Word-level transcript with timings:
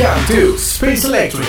Welcome 0.00 0.26
to 0.28 0.56
Space 0.56 1.06
Electric. 1.06 1.46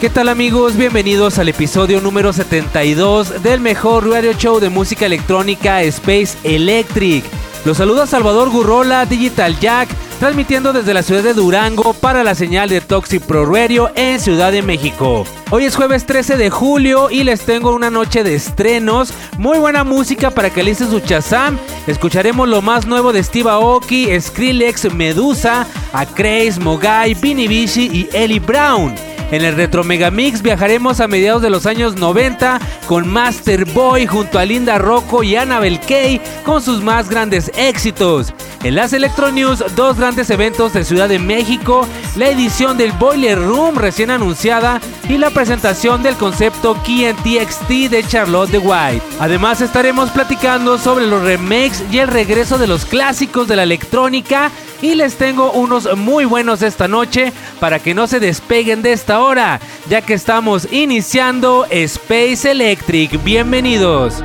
¿Qué 0.00 0.10
tal 0.10 0.28
amigos? 0.30 0.76
Bienvenidos 0.76 1.38
al 1.38 1.48
episodio 1.48 2.00
número 2.00 2.32
72 2.32 3.40
del 3.44 3.60
mejor 3.60 4.08
radio 4.08 4.32
show 4.32 4.58
de 4.58 4.68
música 4.68 5.06
electrónica 5.06 5.80
Space 5.82 6.36
Electric. 6.42 7.24
Los 7.64 7.76
saluda 7.76 8.08
Salvador 8.08 8.50
Gurrola, 8.50 9.06
Digital 9.06 9.60
Jack, 9.60 9.88
transmitiendo 10.22 10.72
desde 10.72 10.94
la 10.94 11.02
ciudad 11.02 11.24
de 11.24 11.34
Durango 11.34 11.94
para 11.94 12.22
la 12.22 12.36
señal 12.36 12.68
de 12.68 12.80
Toxic 12.80 13.20
Pro 13.24 13.44
Radio 13.44 13.90
en 13.96 14.20
Ciudad 14.20 14.52
de 14.52 14.62
México. 14.62 15.24
Hoy 15.50 15.64
es 15.64 15.74
jueves 15.74 16.06
13 16.06 16.36
de 16.36 16.48
julio 16.48 17.10
y 17.10 17.24
les 17.24 17.40
tengo 17.40 17.74
una 17.74 17.90
noche 17.90 18.22
de 18.22 18.36
estrenos, 18.36 19.12
muy 19.36 19.58
buena 19.58 19.82
música 19.82 20.30
para 20.30 20.50
que 20.50 20.62
listen 20.62 20.88
su 20.90 21.00
chazam. 21.00 21.58
Escucharemos 21.88 22.48
lo 22.48 22.62
más 22.62 22.86
nuevo 22.86 23.12
de 23.12 23.24
Steve 23.24 23.50
Aoki, 23.50 24.08
Skrillex, 24.20 24.94
Medusa, 24.94 25.66
Acraze, 25.92 26.60
Mogai, 26.60 27.14
Vinny 27.14 27.48
Bishi 27.48 27.90
y 27.92 28.08
Ellie 28.16 28.38
Brown. 28.38 28.94
En 29.32 29.42
el 29.46 29.56
Retro 29.56 29.82
Megamix 29.82 30.42
viajaremos 30.42 31.00
a 31.00 31.08
mediados 31.08 31.40
de 31.40 31.48
los 31.48 31.64
años 31.64 31.96
90 31.96 32.60
con 32.86 33.08
Master 33.08 33.64
Boy 33.64 34.06
junto 34.06 34.38
a 34.38 34.44
Linda 34.44 34.76
Rocco 34.76 35.22
y 35.22 35.36
Annabel 35.36 35.80
Kay 35.80 36.20
con 36.44 36.60
sus 36.60 36.82
más 36.82 37.08
grandes 37.08 37.50
éxitos. 37.56 38.34
En 38.62 38.74
las 38.74 38.92
Electro 38.92 39.32
News, 39.32 39.64
dos 39.74 39.96
grandes 39.96 40.28
eventos 40.28 40.74
de 40.74 40.84
Ciudad 40.84 41.08
de 41.08 41.18
México, 41.18 41.88
la 42.14 42.28
edición 42.28 42.76
del 42.76 42.92
Boiler 42.92 43.38
Room 43.38 43.76
recién 43.76 44.10
anunciada 44.10 44.82
y 45.08 45.16
la 45.16 45.30
presentación 45.30 46.02
del 46.02 46.16
concepto 46.16 46.76
Key 46.84 47.10
TXT 47.14 47.90
de 47.90 48.04
Charlotte 48.06 48.50
de 48.50 48.58
White. 48.58 49.02
Además 49.18 49.62
estaremos 49.62 50.10
platicando 50.10 50.76
sobre 50.76 51.06
los 51.06 51.22
remakes 51.22 51.82
y 51.90 52.00
el 52.00 52.08
regreso 52.08 52.58
de 52.58 52.66
los 52.66 52.84
clásicos 52.84 53.48
de 53.48 53.56
la 53.56 53.62
electrónica 53.62 54.50
y 54.82 54.94
les 54.94 55.16
tengo 55.16 55.52
unos 55.52 55.96
muy 55.96 56.26
buenos 56.26 56.60
esta 56.60 56.88
noche 56.88 57.32
para 57.60 57.78
que 57.78 57.94
no 57.94 58.06
se 58.06 58.20
despeguen 58.20 58.82
de 58.82 58.92
esta 58.92 59.20
hora, 59.20 59.60
ya 59.88 60.02
que 60.02 60.14
estamos 60.14 60.70
iniciando 60.70 61.66
Space 61.70 62.50
Electric. 62.50 63.22
Bienvenidos. 63.24 64.22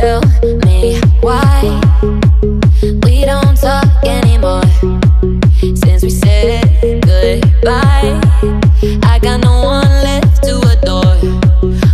Tell 0.00 0.20
me 0.66 1.00
why 1.22 1.80
we 3.04 3.24
don't 3.24 3.56
talk 3.56 3.88
anymore 4.04 4.60
since 5.74 6.02
we 6.02 6.10
said 6.10 7.00
goodbye. 7.00 8.20
I 9.04 9.18
got 9.22 9.40
no 9.40 9.62
one 9.62 9.88
left 10.04 10.42
to 10.44 10.58
adore. 10.72 11.16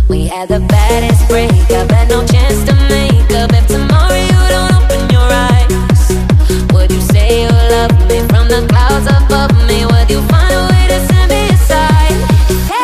We 0.09 0.27
had 0.27 0.49
the 0.49 0.59
baddest 0.67 1.29
breakup 1.29 1.89
and 1.93 2.09
no 2.09 2.27
chance 2.27 2.65
to 2.65 2.73
make 2.91 3.31
up. 3.39 3.53
If 3.53 3.67
tomorrow 3.67 4.19
you 4.31 4.39
don't 4.51 4.73
open 4.83 5.09
your 5.09 5.29
eyes, 5.49 6.11
would 6.73 6.91
you 6.91 6.99
say 6.99 7.43
you 7.43 7.49
love 7.71 7.95
me 8.09 8.19
from 8.27 8.49
the 8.49 8.65
clouds 8.67 9.07
above 9.07 9.55
me? 9.65 9.85
Would 9.85 10.09
you 10.11 10.21
find 10.27 10.51
a 10.51 10.67
way 10.71 10.87
to 10.91 10.99
send 11.07 11.29
me 11.31 11.47
aside? 11.55 12.19
If 12.51 12.82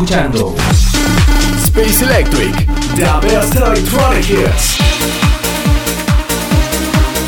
escuchando 0.00 0.54
Space 1.58 2.02
Electric, 2.02 2.66
The 2.96 3.26
Best 3.26 3.54
Electronic 3.54 4.30
Hits. 4.30 4.78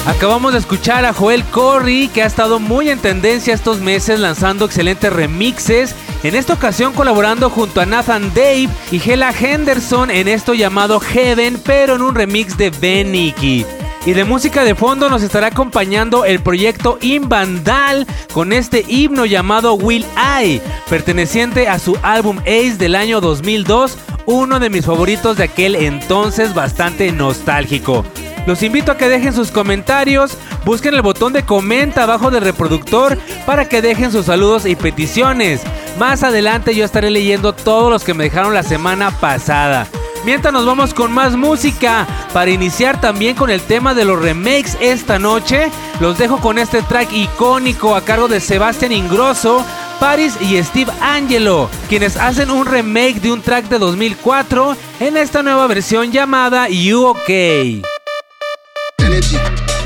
Acabamos 0.06 0.55
de 0.55 0.60
escuchar 0.60 1.05
a 1.05 1.12
Joel 1.12 1.44
Corry, 1.44 2.09
que 2.09 2.22
ha 2.22 2.27
estado 2.27 2.59
muy 2.61 2.88
en 2.88 2.99
tendencia 2.99 3.53
estos 3.53 3.81
meses 3.81 4.21
lanzando 4.21 4.65
excelentes 4.65 5.12
remixes. 5.12 5.94
En 6.22 6.34
esta 6.34 6.55
ocasión 6.55 6.94
colaborando 6.94 7.50
junto 7.50 7.82
a 7.82 7.87
Nathan 7.87 8.32
Dave 8.35 8.70
y 8.91 9.02
Hela 9.05 9.35
Henderson 9.38 10.11
en 10.11 10.26
esto 10.26 10.55
llamado 10.55 10.99
Heaven, 10.99 11.61
pero 11.62 11.97
en 11.97 12.02
un 12.02 12.14
remix 12.14 12.56
de 12.56 12.70
Ben 12.70 13.12
Nicky. 13.12 13.67
Y 14.04 14.14
de 14.14 14.25
música 14.25 14.64
de 14.64 14.75
fondo 14.75 15.08
nos 15.08 15.22
estará 15.22 15.46
acompañando 15.49 16.25
el 16.25 16.40
proyecto 16.40 16.99
Invandal 17.02 18.04
con 18.32 18.52
este 18.52 18.84
himno 18.88 19.26
llamado 19.26 19.75
Will 19.75 20.04
I, 20.16 20.60
perteneciente 20.90 21.69
a 21.69 21.78
su 21.78 21.96
álbum 22.02 22.38
Ace 22.40 22.76
del 22.78 22.96
año 22.96 23.20
2002, 23.20 23.96
uno 24.26 24.58
de 24.58 24.70
mis 24.70 24.87
favoritos 24.87 25.37
de 25.37 25.44
aquel 25.44 25.76
entonces 25.76 26.52
bastante 26.52 27.12
nostálgico. 27.12 28.04
Los 28.44 28.64
invito 28.64 28.90
a 28.90 28.96
que 28.96 29.08
dejen 29.08 29.34
sus 29.34 29.52
comentarios, 29.52 30.37
busquen 30.64 30.94
el 30.94 31.02
botón 31.02 31.32
de 31.32 31.44
comenta 31.44 32.02
abajo 32.02 32.32
del 32.32 32.43
reproductor 32.43 33.16
para 33.46 33.69
que 33.69 33.82
dejen 33.82 34.10
sus 34.10 34.26
saludos 34.26 34.66
y 34.66 34.75
peticiones. 34.75 35.60
Más 36.00 36.25
adelante 36.25 36.75
yo 36.75 36.84
estaré 36.84 37.08
leyendo 37.10 37.52
todos 37.52 37.88
los 37.88 38.02
que 38.02 38.14
me 38.14 38.25
dejaron 38.25 38.52
la 38.52 38.64
semana 38.64 39.12
pasada. 39.12 39.87
Mientras 40.25 40.53
nos 40.53 40.65
vamos 40.65 40.95
con 40.95 41.13
más 41.13 41.35
música 41.37 42.07
para 42.33 42.51
iniciar 42.51 43.01
también 43.01 43.35
con 43.35 43.51
el 43.51 43.61
tema 43.61 43.93
de 43.95 44.05
los 44.05 44.21
remakes 44.21 44.77
esta 44.81 45.19
noche. 45.19 45.71
Los 46.01 46.17
dejo 46.19 46.39
con 46.39 46.59
este 46.59 46.83
track 46.83 47.13
icónico 47.13 47.97
a 47.97 48.05
cargo 48.05 48.29
de 48.29 48.41
Sebastián 48.41 48.93
Ingrosso 48.93 49.65
Paris 49.99 50.35
y 50.41 50.61
Steve 50.65 50.91
Angelo, 51.01 51.71
quienes 51.89 52.17
hacen 52.17 52.51
un 52.51 52.67
remake 52.67 53.21
de 53.21 53.31
un 53.31 53.41
track 53.41 53.67
de 53.69 53.79
2004 53.79 54.77
en 54.99 55.17
esta 55.17 55.45
nueva 55.45 55.69
versión 55.69 56.11
llamada 56.11 56.69
You 56.69 57.05
OK. 57.07 57.29
Energy, 57.29 57.83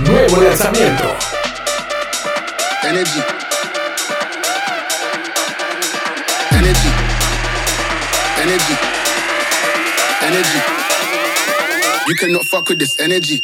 Nuevo 0.00 0.40
lanzamiento. 0.42 1.04
energy. 2.82 3.20
Energy. 6.52 6.88
Energy. 8.42 8.95
Energy. 10.26 10.60
You 12.08 12.16
cannot 12.16 12.44
fuck 12.46 12.68
with 12.68 12.80
this 12.80 13.00
energy. 13.00 13.42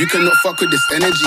You 0.00 0.06
cannot 0.06 0.34
fuck 0.36 0.58
with 0.58 0.70
this 0.70 0.90
energy. 0.92 1.26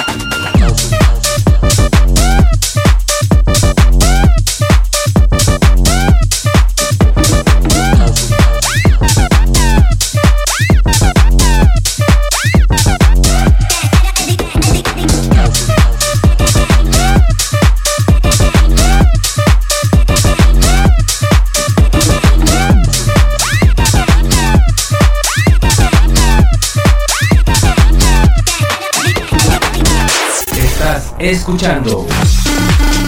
Escuchando 31.31 32.05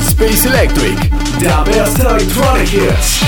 Space 0.07 0.47
Electric. 0.47 0.97
The 1.39 1.71
best 1.71 1.99
electronic 1.99 2.71
hits. 2.71 3.21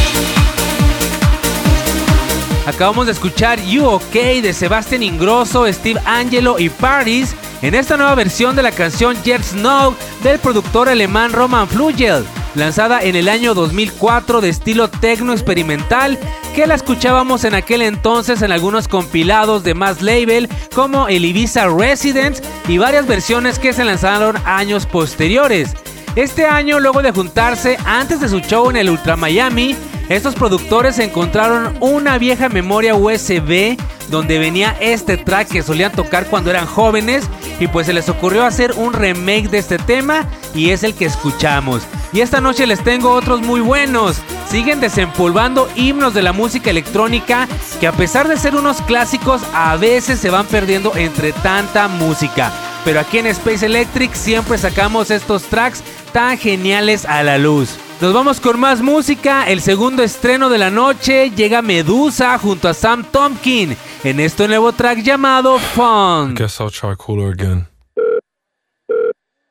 Acabamos 2.65 3.05
de 3.05 3.11
escuchar 3.11 3.61
You 3.61 3.85
OK 3.85 4.13
de 4.13 4.53
Sebastián 4.53 5.03
Ingrosso, 5.03 5.71
Steve 5.71 5.99
Angelo 6.05 6.57
y 6.59 6.69
Paris 6.69 7.35
en 7.61 7.75
esta 7.75 7.97
nueva 7.97 8.15
versión 8.15 8.55
de 8.55 8.63
la 8.63 8.71
canción 8.71 9.15
Jet 9.23 9.43
Snow 9.43 9.95
del 10.23 10.39
productor 10.39 10.89
alemán 10.89 11.33
Roman 11.33 11.67
Flugel, 11.67 12.25
lanzada 12.57 13.01
en 13.01 13.15
el 13.15 13.29
año 13.29 13.53
2004 13.53 14.41
de 14.41 14.49
estilo 14.49 14.89
tecno 14.89 15.31
experimental 15.33 16.17
que 16.55 16.67
la 16.67 16.75
escuchábamos 16.75 17.43
en 17.43 17.53
aquel 17.53 17.81
entonces 17.81 18.41
en 18.41 18.51
algunos 18.51 18.87
compilados 18.87 19.63
de 19.63 19.73
más 19.73 20.01
label 20.01 20.49
como 20.73 21.07
el 21.07 21.23
Ibiza 21.23 21.67
Residence 21.67 22.41
y 22.67 22.77
varias 22.77 23.07
versiones 23.07 23.59
que 23.59 23.73
se 23.73 23.85
lanzaron 23.85 24.35
años 24.45 24.85
posteriores. 24.85 25.73
Este 26.15 26.47
año, 26.47 26.79
luego 26.79 27.03
de 27.03 27.11
juntarse 27.11 27.77
antes 27.85 28.19
de 28.19 28.29
su 28.29 28.39
show 28.39 28.71
en 28.71 28.77
el 28.77 28.89
Ultra 28.89 29.15
Miami, 29.15 29.75
estos 30.09 30.33
productores 30.35 30.97
encontraron 30.99 31.77
una 31.79 32.17
vieja 32.17 32.49
memoria 32.49 32.95
USB 32.95 33.77
donde 34.09 34.39
venía 34.39 34.75
este 34.79 35.17
track 35.17 35.49
que 35.49 35.63
solían 35.63 35.91
tocar 35.91 36.27
cuando 36.27 36.49
eran 36.49 36.65
jóvenes 36.65 37.25
y 37.59 37.67
pues 37.67 37.87
se 37.87 37.93
les 37.93 38.07
ocurrió 38.09 38.45
hacer 38.45 38.73
un 38.77 38.93
remake 38.93 39.49
de 39.49 39.57
este 39.57 39.77
tema 39.77 40.25
y 40.57 40.71
es 40.71 40.83
el 40.83 40.93
que 40.93 41.05
escuchamos. 41.05 41.83
Y 42.13 42.21
esta 42.21 42.41
noche 42.41 42.65
les 42.67 42.83
tengo 42.83 43.11
otros 43.11 43.41
muy 43.41 43.61
buenos. 43.61 44.17
Siguen 44.49 44.79
desempolvando 44.79 45.69
himnos 45.75 46.13
de 46.13 46.21
la 46.21 46.33
música 46.33 46.69
electrónica 46.69 47.47
que 47.79 47.87
a 47.87 47.91
pesar 47.91 48.27
de 48.27 48.37
ser 48.37 48.55
unos 48.55 48.81
clásicos 48.81 49.41
a 49.53 49.75
veces 49.75 50.19
se 50.19 50.29
van 50.29 50.45
perdiendo 50.45 50.95
entre 50.95 51.33
tanta 51.33 51.87
música. 51.87 52.51
Pero 52.85 52.99
aquí 52.99 53.17
en 53.17 53.27
Space 53.27 53.65
Electric 53.65 54.13
siempre 54.13 54.57
sacamos 54.57 55.11
estos 55.11 55.43
tracks 55.43 55.83
tan 56.13 56.37
geniales 56.37 57.05
a 57.05 57.23
la 57.23 57.37
luz. 57.37 57.77
Nos 57.99 58.13
vamos 58.13 58.39
con 58.39 58.59
más 58.59 58.81
música. 58.81 59.49
El 59.49 59.59
segundo 59.59 60.03
estreno 60.03 60.49
de 60.49 60.59
la 60.59 60.69
noche 60.69 61.31
llega 61.31 61.61
Medusa 61.61 62.37
junto 62.37 62.69
a 62.69 62.73
Sam 62.73 63.03
Tompkin 63.03 63.75
en 64.03 64.19
este 64.19 64.47
nuevo 64.47 64.71
track 64.71 64.99
llamado 64.99 65.57
Fun. 65.59 66.35
Guess 66.35 66.59
I'll 66.59 66.71
try 66.71 66.95
cooler 66.95 67.33
again. 67.33 67.76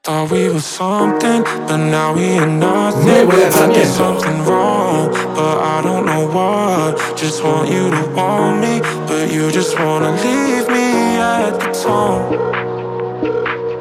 Thought 0.06 0.30
we 0.30 0.48
were 0.48 0.60
something, 0.60 1.42
but 1.66 1.78
now 1.78 2.14
we 2.14 2.38
are 2.38 2.46
nothing. 2.46 3.28
I 3.28 3.72
did 3.74 3.88
something 3.88 4.38
wrong, 4.44 5.10
but 5.34 5.58
I 5.58 5.82
don't 5.82 6.06
know 6.06 6.28
what. 6.28 7.16
Just 7.16 7.42
want 7.42 7.68
you 7.68 7.90
to 7.90 8.02
want 8.14 8.60
me, 8.60 8.78
but 9.08 9.32
you 9.32 9.50
just 9.50 9.76
wanna 9.76 10.12
leave 10.12 10.68
me 10.68 11.18
at 11.18 11.58
the 11.58 11.72
tone. 11.82 12.38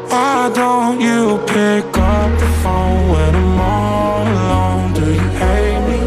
Why 0.10 0.50
don't 0.51 1.00
you 1.00 1.38
pick 1.46 1.86
up 1.96 2.32
the 2.39 2.50
phone 2.63 3.10
when 3.13 3.36
I'm 3.36 3.60
all 3.60 4.25
alone? 4.25 4.94
Do 4.94 5.05
you 5.05 5.29
hate 5.44 5.82
me? 5.89 6.00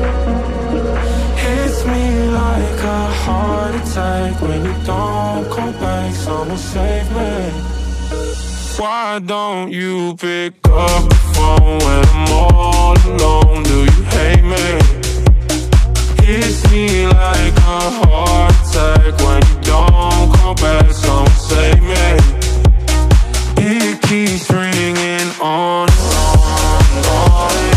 Hits 1.45 1.85
me 1.87 2.29
like 2.43 2.79
a 2.83 3.03
heart 3.23 3.75
attack 3.77 4.43
when 4.43 4.65
you 4.65 4.75
don't 4.85 5.49
come 5.49 5.73
back. 5.79 6.13
Someone 6.13 6.59
save 6.59 7.09
me. 7.13 7.68
Why 8.79 9.19
don't 9.19 9.73
you 9.73 10.15
pick 10.15 10.55
up 10.69 11.09
the 11.09 11.17
phone 11.35 11.79
when 11.81 12.05
I'm 12.15 12.33
all 12.33 12.97
alone? 13.09 13.65
Do 13.65 13.81
you 13.83 14.03
hate 14.15 14.45
me? 14.45 14.67
Hits 16.25 16.71
me 16.71 17.09
like 17.09 17.57
a 17.57 17.81
heart 17.99 18.55
attack 18.55 19.19
when 19.19 19.43
you 19.49 19.61
don't 19.63 20.33
come 20.37 20.55
back. 20.55 20.93
Someone 20.93 21.29
save 21.33 21.83
me. 21.83 22.19
It 23.57 24.01
keeps 24.03 24.49
ringing 24.49 25.29
on 25.41 25.89
and 25.89 26.27
on 26.29 26.83
and 26.93 27.07
on 27.07 27.68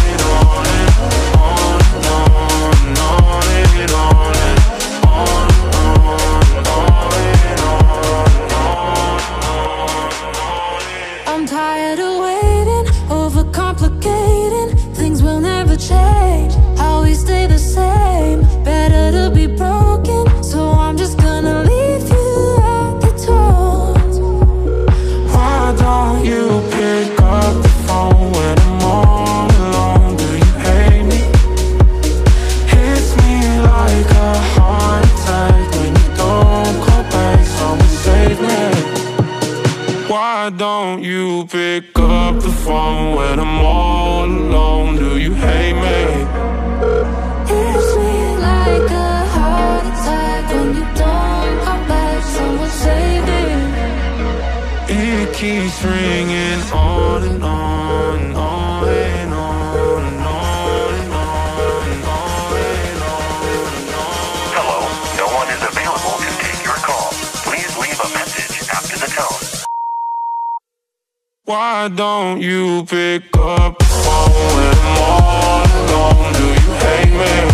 Why 71.52 71.90
don't 71.90 72.40
you 72.40 72.86
pick 72.86 73.24
up 73.36 73.78
the 73.78 73.84
phone 73.84 74.32
when 74.56 74.74
I'm 74.80 75.02
all 75.04 75.66
alone? 75.84 76.32
Do 76.32 76.46
you 76.46 76.72
hate 76.80 77.12
me? 77.12 77.51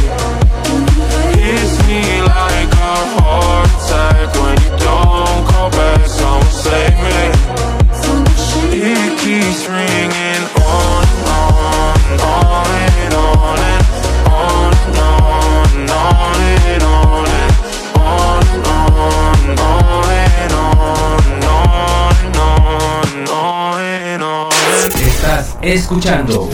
Escuchando 25.73 26.49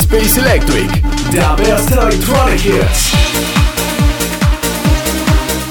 Space 0.00 0.40
Electric, 0.40 0.90
the 1.30 1.62
best 1.62 1.90
electronic 1.90 2.64
hits. 2.64 3.12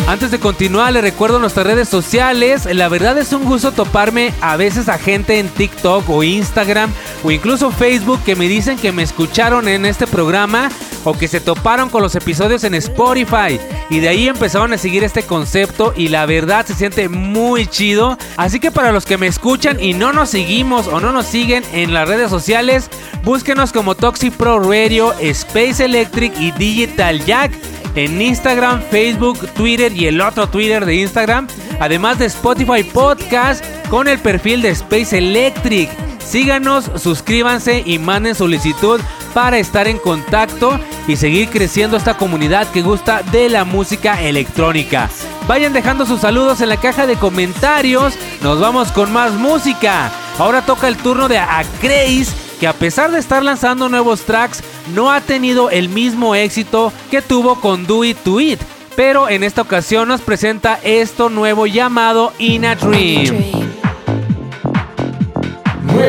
Antes 0.08 0.32
de 0.32 0.40
continuar, 0.40 0.94
les 0.94 1.02
recuerdo 1.02 1.40
nuestras 1.40 1.66
redes 1.66 1.90
sociales. 1.90 2.66
La 2.66 2.88
verdad 2.88 3.18
es 3.18 3.34
un 3.34 3.44
gusto 3.44 3.72
toparme 3.72 4.34
a 4.40 4.56
veces 4.56 4.88
a 4.88 4.98
gente 4.98 5.40
en 5.40 5.50
TikTok 5.50 6.10
o 6.10 6.24
Instagram 6.24 6.92
o 7.24 7.32
incluso 7.32 7.72
Facebook 7.72 8.22
que 8.24 8.36
me 8.36 8.48
dicen 8.48 8.78
que 8.78 8.92
me 8.92 9.04
escucharon 9.04 9.68
en 9.68 9.86
este 9.86 10.08
programa 10.08 10.70
o 11.04 11.14
que 11.14 11.28
se 11.28 11.42
toparon 11.42 11.90
con 11.90 12.02
los 12.02 12.16
episodios 12.16 12.64
en 12.64 12.76
Spotify 12.76 13.60
y 13.90 14.00
de 14.00 14.10
ahí 14.10 14.28
empezaron 14.28 14.74
a 14.74 14.78
seguir 14.78 15.04
este 15.04 15.24
concepto 15.24 15.94
y 15.96 16.10
la 16.10 16.26
verdad 16.26 16.66
se 16.66 16.74
siente 16.74 17.10
muy 17.10 17.68
chido. 17.68 18.18
Así 18.36 18.60
que 18.60 18.72
para 18.72 18.92
los 18.92 19.06
que 19.06 19.18
me 19.18 19.28
escuchan 19.28 19.82
y 19.82 19.94
no 19.94 20.14
nos 20.14 20.30
seguimos 20.30 20.88
o 20.88 21.00
no 21.00 21.12
nos 21.12 21.28
siguen 21.28 21.64
en 21.74 21.94
las 21.94 22.08
redes 22.08 22.30
sociales, 22.30 22.90
búsquenos 23.24 23.72
como 23.72 23.96
Toxic 23.96 24.34
Pro 24.34 24.60
Radio, 24.60 25.14
Space 25.20 25.84
Electric 25.84 26.34
y 26.40 26.52
Digital 26.52 27.24
Jack 27.26 27.52
en 27.96 28.22
Instagram, 28.22 28.82
Facebook, 28.92 29.40
Twitter 29.54 29.92
y 29.92 30.08
el 30.08 30.22
otro 30.22 30.48
Twitter 30.48 30.86
de 30.86 30.96
Instagram, 30.96 31.48
además 31.80 32.20
de 32.20 32.26
Spotify 32.26 32.84
Podcast 32.84 33.66
con 33.90 34.08
el 34.08 34.20
perfil 34.20 34.62
de 34.62 34.70
Space 34.70 35.18
Electric. 35.18 36.07
Síganos, 36.28 36.92
suscríbanse 36.96 37.84
y 37.86 38.00
manden 38.00 38.36
solicitud 38.36 39.00
para 39.34 39.60
estar 39.60 39.88
en 39.88 39.98
contacto 39.98 40.78
y 41.08 41.16
seguir 41.16 41.50
creciendo 41.50 41.96
esta 41.96 42.18
comunidad 42.18 42.70
que 42.72 42.82
gusta 42.82 43.24
de 43.24 43.48
la 43.48 43.64
música 43.64 44.22
electrónica. 44.22 45.10
Vayan 45.48 45.72
dejando 45.72 46.06
sus 46.06 46.20
saludos 46.20 46.60
en 46.60 46.68
la 46.68 46.78
caja 46.78 47.08
de 47.08 47.16
comentarios. 47.16 48.16
Nos 48.42 48.60
vamos 48.60 48.92
con 48.92 49.14
más 49.14 49.34
música. 49.34 50.12
Ahora 50.38 50.66
toca 50.66 50.90
el 50.90 50.98
turno 50.98 51.30
de 51.30 51.38
A 51.38 51.64
que 51.80 52.68
a 52.68 52.74
pesar 52.74 53.12
de 53.12 53.20
estar 53.20 53.42
lanzando 53.44 53.88
nuevos 53.88 54.22
tracks, 54.22 54.62
no 54.94 55.12
ha 55.12 55.22
tenido 55.22 55.70
el 55.70 55.88
mismo 55.88 56.36
éxito 56.36 56.92
que 57.10 57.22
tuvo 57.22 57.62
con 57.62 57.88
Do 57.88 58.04
It 58.04 58.18
To 58.24 58.42
It. 58.42 58.60
Pero 58.98 59.30
en 59.30 59.44
esta 59.44 59.62
ocasión 59.62 60.10
nos 60.10 60.22
presenta 60.22 60.80
esto 60.84 61.30
nuevo 61.30 61.68
llamado 61.68 62.34
In 62.40 62.66
a 62.66 62.76
Dream. 62.76 63.67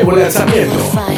Nuevo 0.05 0.12
lanzamiento. 0.12 1.17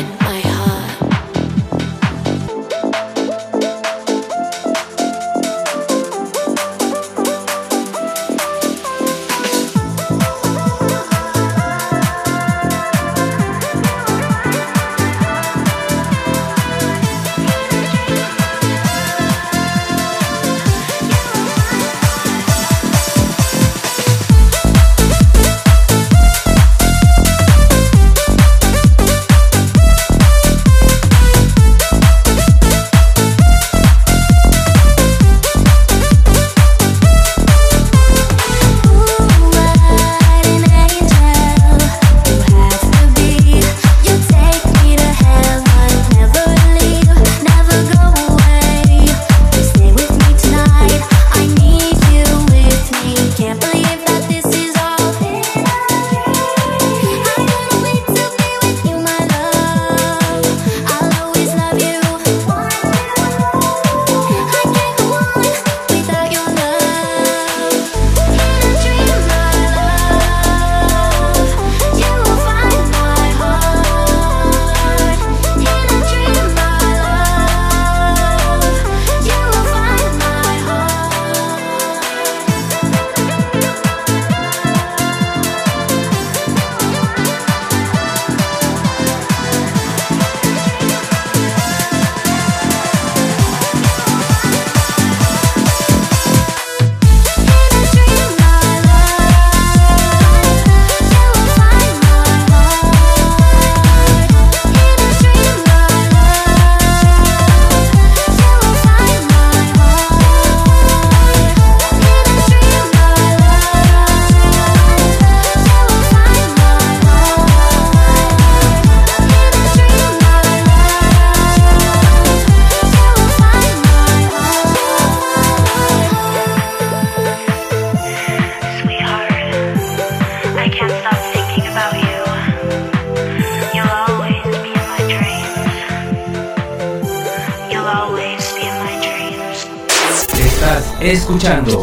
Escuchando 141.41 141.80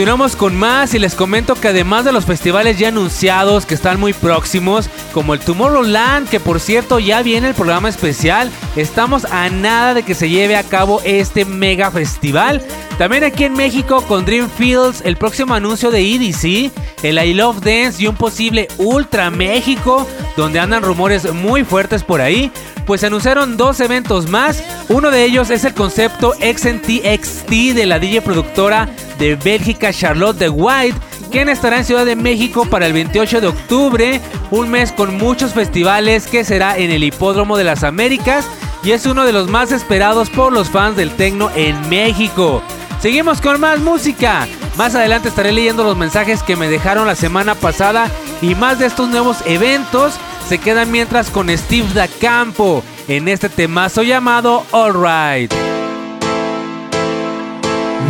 Continuamos 0.00 0.34
con 0.34 0.56
más 0.56 0.94
y 0.94 0.98
les 0.98 1.14
comento 1.14 1.54
que 1.54 1.68
además 1.68 2.06
de 2.06 2.12
los 2.12 2.24
festivales 2.24 2.78
ya 2.78 2.88
anunciados 2.88 3.66
que 3.66 3.74
están 3.74 4.00
muy 4.00 4.14
próximos, 4.14 4.88
como 5.12 5.34
el 5.34 5.40
Tomorrowland, 5.40 6.26
que 6.26 6.40
por 6.40 6.58
cierto 6.58 6.98
ya 6.98 7.20
viene 7.20 7.48
el 7.48 7.54
programa 7.54 7.90
especial, 7.90 8.50
estamos 8.76 9.26
a 9.26 9.50
nada 9.50 9.92
de 9.92 10.02
que 10.02 10.14
se 10.14 10.30
lleve 10.30 10.56
a 10.56 10.62
cabo 10.62 11.02
este 11.04 11.44
mega 11.44 11.90
festival. 11.90 12.62
También 12.96 13.24
aquí 13.24 13.44
en 13.44 13.52
México 13.52 14.02
con 14.08 14.24
Dream 14.24 14.48
Fields, 14.48 15.02
el 15.04 15.18
próximo 15.18 15.52
anuncio 15.52 15.90
de 15.90 16.00
EDC, 16.00 16.72
el 17.02 17.22
I 17.22 17.34
Love 17.34 17.60
Dance 17.60 18.02
y 18.02 18.06
un 18.06 18.16
posible 18.16 18.68
Ultra 18.78 19.30
México, 19.30 20.06
donde 20.34 20.60
andan 20.60 20.82
rumores 20.82 21.30
muy 21.30 21.62
fuertes 21.62 22.04
por 22.04 22.22
ahí. 22.22 22.50
pues 22.86 23.04
anunciaron 23.04 23.58
dos 23.58 23.78
eventos 23.80 24.28
más. 24.30 24.64
Uno 24.88 25.10
de 25.12 25.24
ellos 25.24 25.50
es 25.50 25.64
el 25.64 25.74
concepto 25.74 26.32
XNTXT 26.40 27.74
de 27.74 27.86
la 27.86 28.00
DJ 28.00 28.22
productora 28.22 28.88
de 29.20 29.36
Bélgica 29.36 29.92
Charlotte 29.92 30.38
de 30.38 30.48
White, 30.48 30.98
quien 31.30 31.48
estará 31.48 31.78
en 31.78 31.84
Ciudad 31.84 32.06
de 32.06 32.16
México 32.16 32.64
para 32.64 32.86
el 32.86 32.94
28 32.94 33.40
de 33.42 33.46
octubre, 33.46 34.20
un 34.50 34.70
mes 34.70 34.90
con 34.90 35.18
muchos 35.18 35.52
festivales 35.52 36.26
que 36.26 36.42
será 36.42 36.76
en 36.78 36.90
el 36.90 37.04
Hipódromo 37.04 37.56
de 37.56 37.64
las 37.64 37.84
Américas 37.84 38.46
y 38.82 38.92
es 38.92 39.04
uno 39.04 39.26
de 39.26 39.32
los 39.32 39.48
más 39.48 39.72
esperados 39.72 40.30
por 40.30 40.52
los 40.52 40.70
fans 40.70 40.96
del 40.96 41.10
tecno 41.12 41.50
en 41.54 41.88
México. 41.90 42.62
Seguimos 43.00 43.40
con 43.40 43.60
más 43.60 43.78
música. 43.78 44.48
Más 44.76 44.94
adelante 44.94 45.28
estaré 45.28 45.52
leyendo 45.52 45.84
los 45.84 45.96
mensajes 45.96 46.42
que 46.42 46.56
me 46.56 46.68
dejaron 46.68 47.06
la 47.06 47.14
semana 47.14 47.54
pasada 47.54 48.10
y 48.40 48.54
más 48.54 48.78
de 48.78 48.86
estos 48.86 49.08
nuevos 49.08 49.38
eventos 49.44 50.14
se 50.48 50.58
quedan 50.58 50.90
mientras 50.90 51.28
con 51.28 51.50
Steve 51.50 51.88
Da 51.92 52.08
Campo 52.08 52.82
en 53.06 53.28
este 53.28 53.50
temazo 53.50 54.02
llamado 54.02 54.64
Alright. 54.72 55.79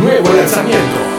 Nuevo 0.01 0.33
lanzamiento. 0.33 1.10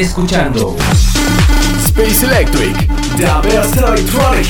Escuchando 0.00 0.76
Space 1.84 2.24
Electric. 2.24 2.86
The 3.16 3.48
best 3.48 3.76
electronic. 3.76 4.46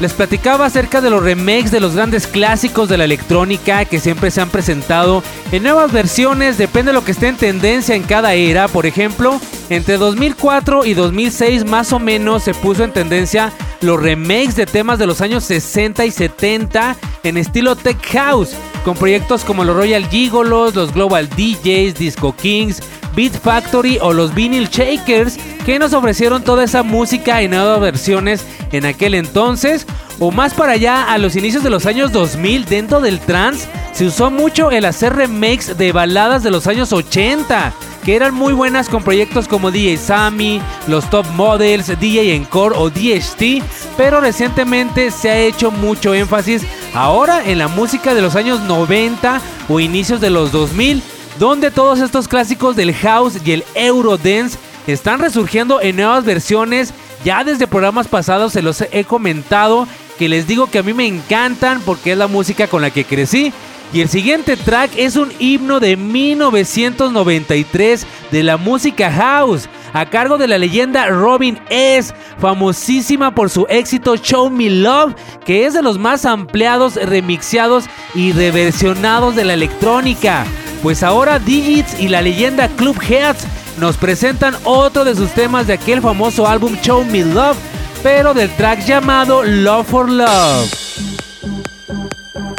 Les 0.00 0.12
platicaba 0.12 0.66
acerca 0.66 1.00
de 1.00 1.08
los 1.08 1.22
remakes 1.22 1.70
de 1.70 1.80
los 1.80 1.94
grandes 1.94 2.26
clásicos 2.26 2.90
de 2.90 2.98
la 2.98 3.04
electrónica 3.04 3.86
que 3.86 4.00
siempre 4.00 4.30
se 4.30 4.42
han 4.42 4.50
presentado 4.50 5.22
en 5.50 5.62
nuevas 5.62 5.92
versiones, 5.92 6.58
depende 6.58 6.90
de 6.90 6.94
lo 6.94 7.04
que 7.04 7.12
esté 7.12 7.28
en 7.28 7.36
tendencia 7.36 7.94
en 7.94 8.02
cada 8.02 8.34
era. 8.34 8.68
Por 8.68 8.84
ejemplo, 8.84 9.40
entre 9.70 9.96
2004 9.96 10.84
y 10.84 10.94
2006 10.94 11.64
más 11.64 11.92
o 11.92 11.98
menos 11.98 12.42
se 12.42 12.54
puso 12.54 12.84
en 12.84 12.92
tendencia 12.92 13.52
los 13.80 14.00
remakes 14.00 14.56
de 14.56 14.66
temas 14.66 14.98
de 14.98 15.06
los 15.06 15.20
años 15.20 15.44
60 15.44 16.04
y 16.04 16.10
70 16.10 16.96
en 17.22 17.36
estilo 17.36 17.76
tech 17.76 17.98
house, 18.12 18.50
con 18.84 18.96
proyectos 18.96 19.44
como 19.44 19.64
los 19.64 19.76
Royal 19.76 20.06
Gigolos, 20.08 20.74
los 20.74 20.92
Global 20.92 21.28
DJs, 21.30 21.94
Disco 21.94 22.34
Kings, 22.36 22.82
Beat 23.14 23.32
Factory 23.32 23.98
o 24.00 24.12
los 24.12 24.34
Vinyl 24.34 24.68
Shakers 24.68 25.38
que 25.64 25.78
nos 25.78 25.92
ofrecieron 25.92 26.42
toda 26.42 26.64
esa 26.64 26.82
música 26.82 27.40
en 27.40 27.52
nuevas 27.52 27.80
versiones 27.80 28.44
en 28.72 28.86
aquel 28.86 29.14
entonces 29.14 29.86
o 30.18 30.30
más 30.30 30.52
para 30.54 30.72
allá 30.72 31.12
a 31.12 31.18
los 31.18 31.36
inicios 31.36 31.62
de 31.62 31.70
los 31.70 31.86
años 31.86 32.12
2000 32.12 32.66
dentro 32.66 33.00
del 33.00 33.20
trance 33.20 33.68
se 33.92 34.06
usó 34.06 34.30
mucho 34.30 34.70
el 34.70 34.84
hacer 34.84 35.14
remakes 35.14 35.78
de 35.78 35.92
baladas 35.92 36.42
de 36.42 36.50
los 36.50 36.66
años 36.66 36.92
80 36.92 37.72
que 38.04 38.16
eran 38.16 38.34
muy 38.34 38.52
buenas 38.52 38.88
con 38.88 39.02
proyectos 39.02 39.48
como 39.48 39.70
DJ 39.70 39.96
Sammy, 39.96 40.60
los 40.86 41.08
Top 41.10 41.26
Models, 41.34 41.98
DJ 41.98 42.34
Encore 42.34 42.76
o 42.76 42.90
DHT, 42.90 43.62
pero 43.96 44.20
recientemente 44.20 45.10
se 45.10 45.30
ha 45.30 45.38
hecho 45.38 45.70
mucho 45.70 46.14
énfasis 46.14 46.62
ahora 46.94 47.44
en 47.44 47.58
la 47.58 47.68
música 47.68 48.14
de 48.14 48.22
los 48.22 48.36
años 48.36 48.60
90 48.60 49.40
o 49.68 49.80
inicios 49.80 50.20
de 50.20 50.30
los 50.30 50.52
2000 50.52 51.02
donde 51.38 51.70
todos 51.70 52.00
estos 52.00 52.28
clásicos 52.28 52.76
del 52.76 52.94
house 52.94 53.38
y 53.44 53.52
el 53.52 53.64
Eurodance 53.74 54.58
están 54.86 55.20
resurgiendo 55.20 55.80
en 55.80 55.96
nuevas 55.96 56.24
versiones. 56.24 56.92
Ya 57.24 57.42
desde 57.42 57.66
programas 57.66 58.08
pasados 58.08 58.52
se 58.52 58.62
los 58.62 58.82
he 58.92 59.04
comentado 59.04 59.88
que 60.18 60.28
les 60.28 60.46
digo 60.46 60.68
que 60.68 60.78
a 60.78 60.82
mí 60.82 60.92
me 60.92 61.06
encantan 61.06 61.80
porque 61.80 62.12
es 62.12 62.18
la 62.18 62.28
música 62.28 62.68
con 62.68 62.82
la 62.82 62.90
que 62.90 63.04
crecí. 63.04 63.52
Y 63.94 64.00
el 64.00 64.08
siguiente 64.08 64.56
track 64.56 64.90
es 64.96 65.14
un 65.14 65.32
himno 65.38 65.78
de 65.78 65.96
1993 65.96 68.04
de 68.32 68.42
la 68.42 68.56
música 68.56 69.12
house, 69.12 69.68
a 69.92 70.06
cargo 70.06 70.36
de 70.36 70.48
la 70.48 70.58
leyenda 70.58 71.06
Robin 71.06 71.60
S., 71.70 72.12
famosísima 72.40 73.36
por 73.36 73.50
su 73.50 73.66
éxito 73.68 74.16
Show 74.16 74.50
Me 74.50 74.68
Love, 74.68 75.14
que 75.44 75.64
es 75.64 75.74
de 75.74 75.82
los 75.82 75.96
más 75.96 76.24
ampliados, 76.24 76.96
remixeados 76.96 77.84
y 78.16 78.32
reversionados 78.32 79.36
de 79.36 79.44
la 79.44 79.54
electrónica. 79.54 80.44
Pues 80.82 81.04
ahora 81.04 81.38
Digits 81.38 82.00
y 82.00 82.08
la 82.08 82.20
leyenda 82.20 82.66
Club 82.66 83.00
Heads 83.00 83.46
nos 83.78 83.96
presentan 83.96 84.56
otro 84.64 85.04
de 85.04 85.14
sus 85.14 85.30
temas 85.30 85.68
de 85.68 85.74
aquel 85.74 86.02
famoso 86.02 86.48
álbum 86.48 86.76
Show 86.82 87.04
Me 87.04 87.24
Love, 87.24 87.58
pero 88.02 88.34
del 88.34 88.50
track 88.56 88.84
llamado 88.84 89.44
Love 89.44 89.86
for 89.86 90.10
Love. 90.10 90.83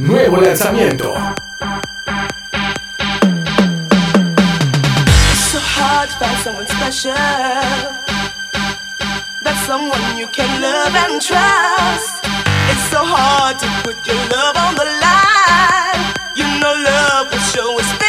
Nuevo 0.05 0.39
lanzamiento. 0.39 1.15
It's 5.31 5.51
so 5.51 5.59
hard 5.59 6.09
to 6.09 6.15
find 6.19 6.37
someone 6.43 6.67
special. 6.67 7.13
That's 9.41 9.61
someone 9.65 10.15
you 10.15 10.27
can 10.27 10.61
love 10.61 10.93
and 10.93 11.19
trust. 11.19 12.23
It's 12.69 12.87
so 12.91 12.99
your 13.01 13.03
heart 13.03 13.57
to 13.57 13.67
put 13.83 13.97
your 14.05 14.21
love 14.29 14.55
on 14.55 14.75
the 14.75 14.85
line. 14.85 16.13
You 16.35 16.45
know 16.59 16.73
love 16.85 17.31
will 17.31 17.39
show 17.39 17.79
in 17.79 18.04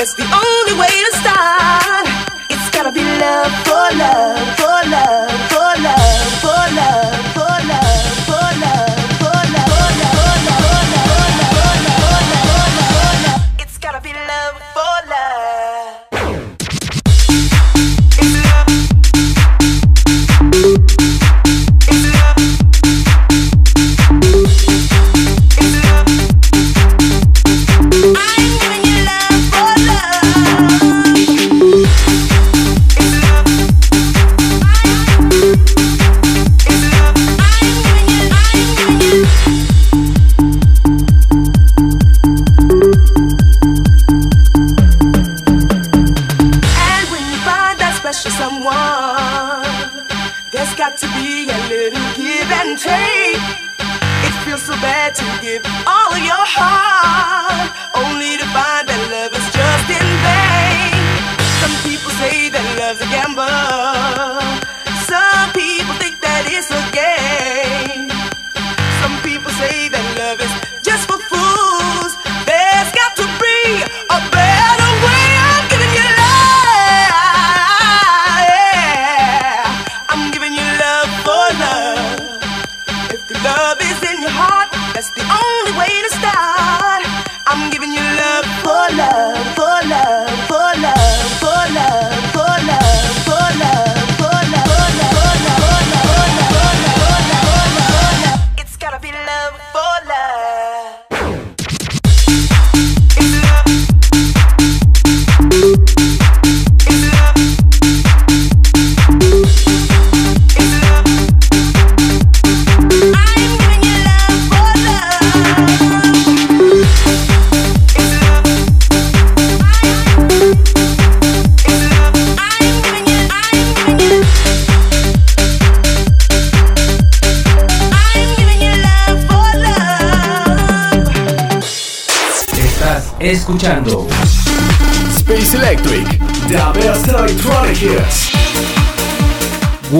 that's 0.00 0.14
the 0.14 0.24
only 0.24 0.74
way 0.80 0.88
to 0.88 1.12
start. 1.20 2.08
It's 2.48 2.70
gotta 2.70 2.90
be 2.90 3.04
love 3.20 3.52
for 3.68 3.86
love, 4.00 4.40
for 4.56 4.80
love, 4.88 5.29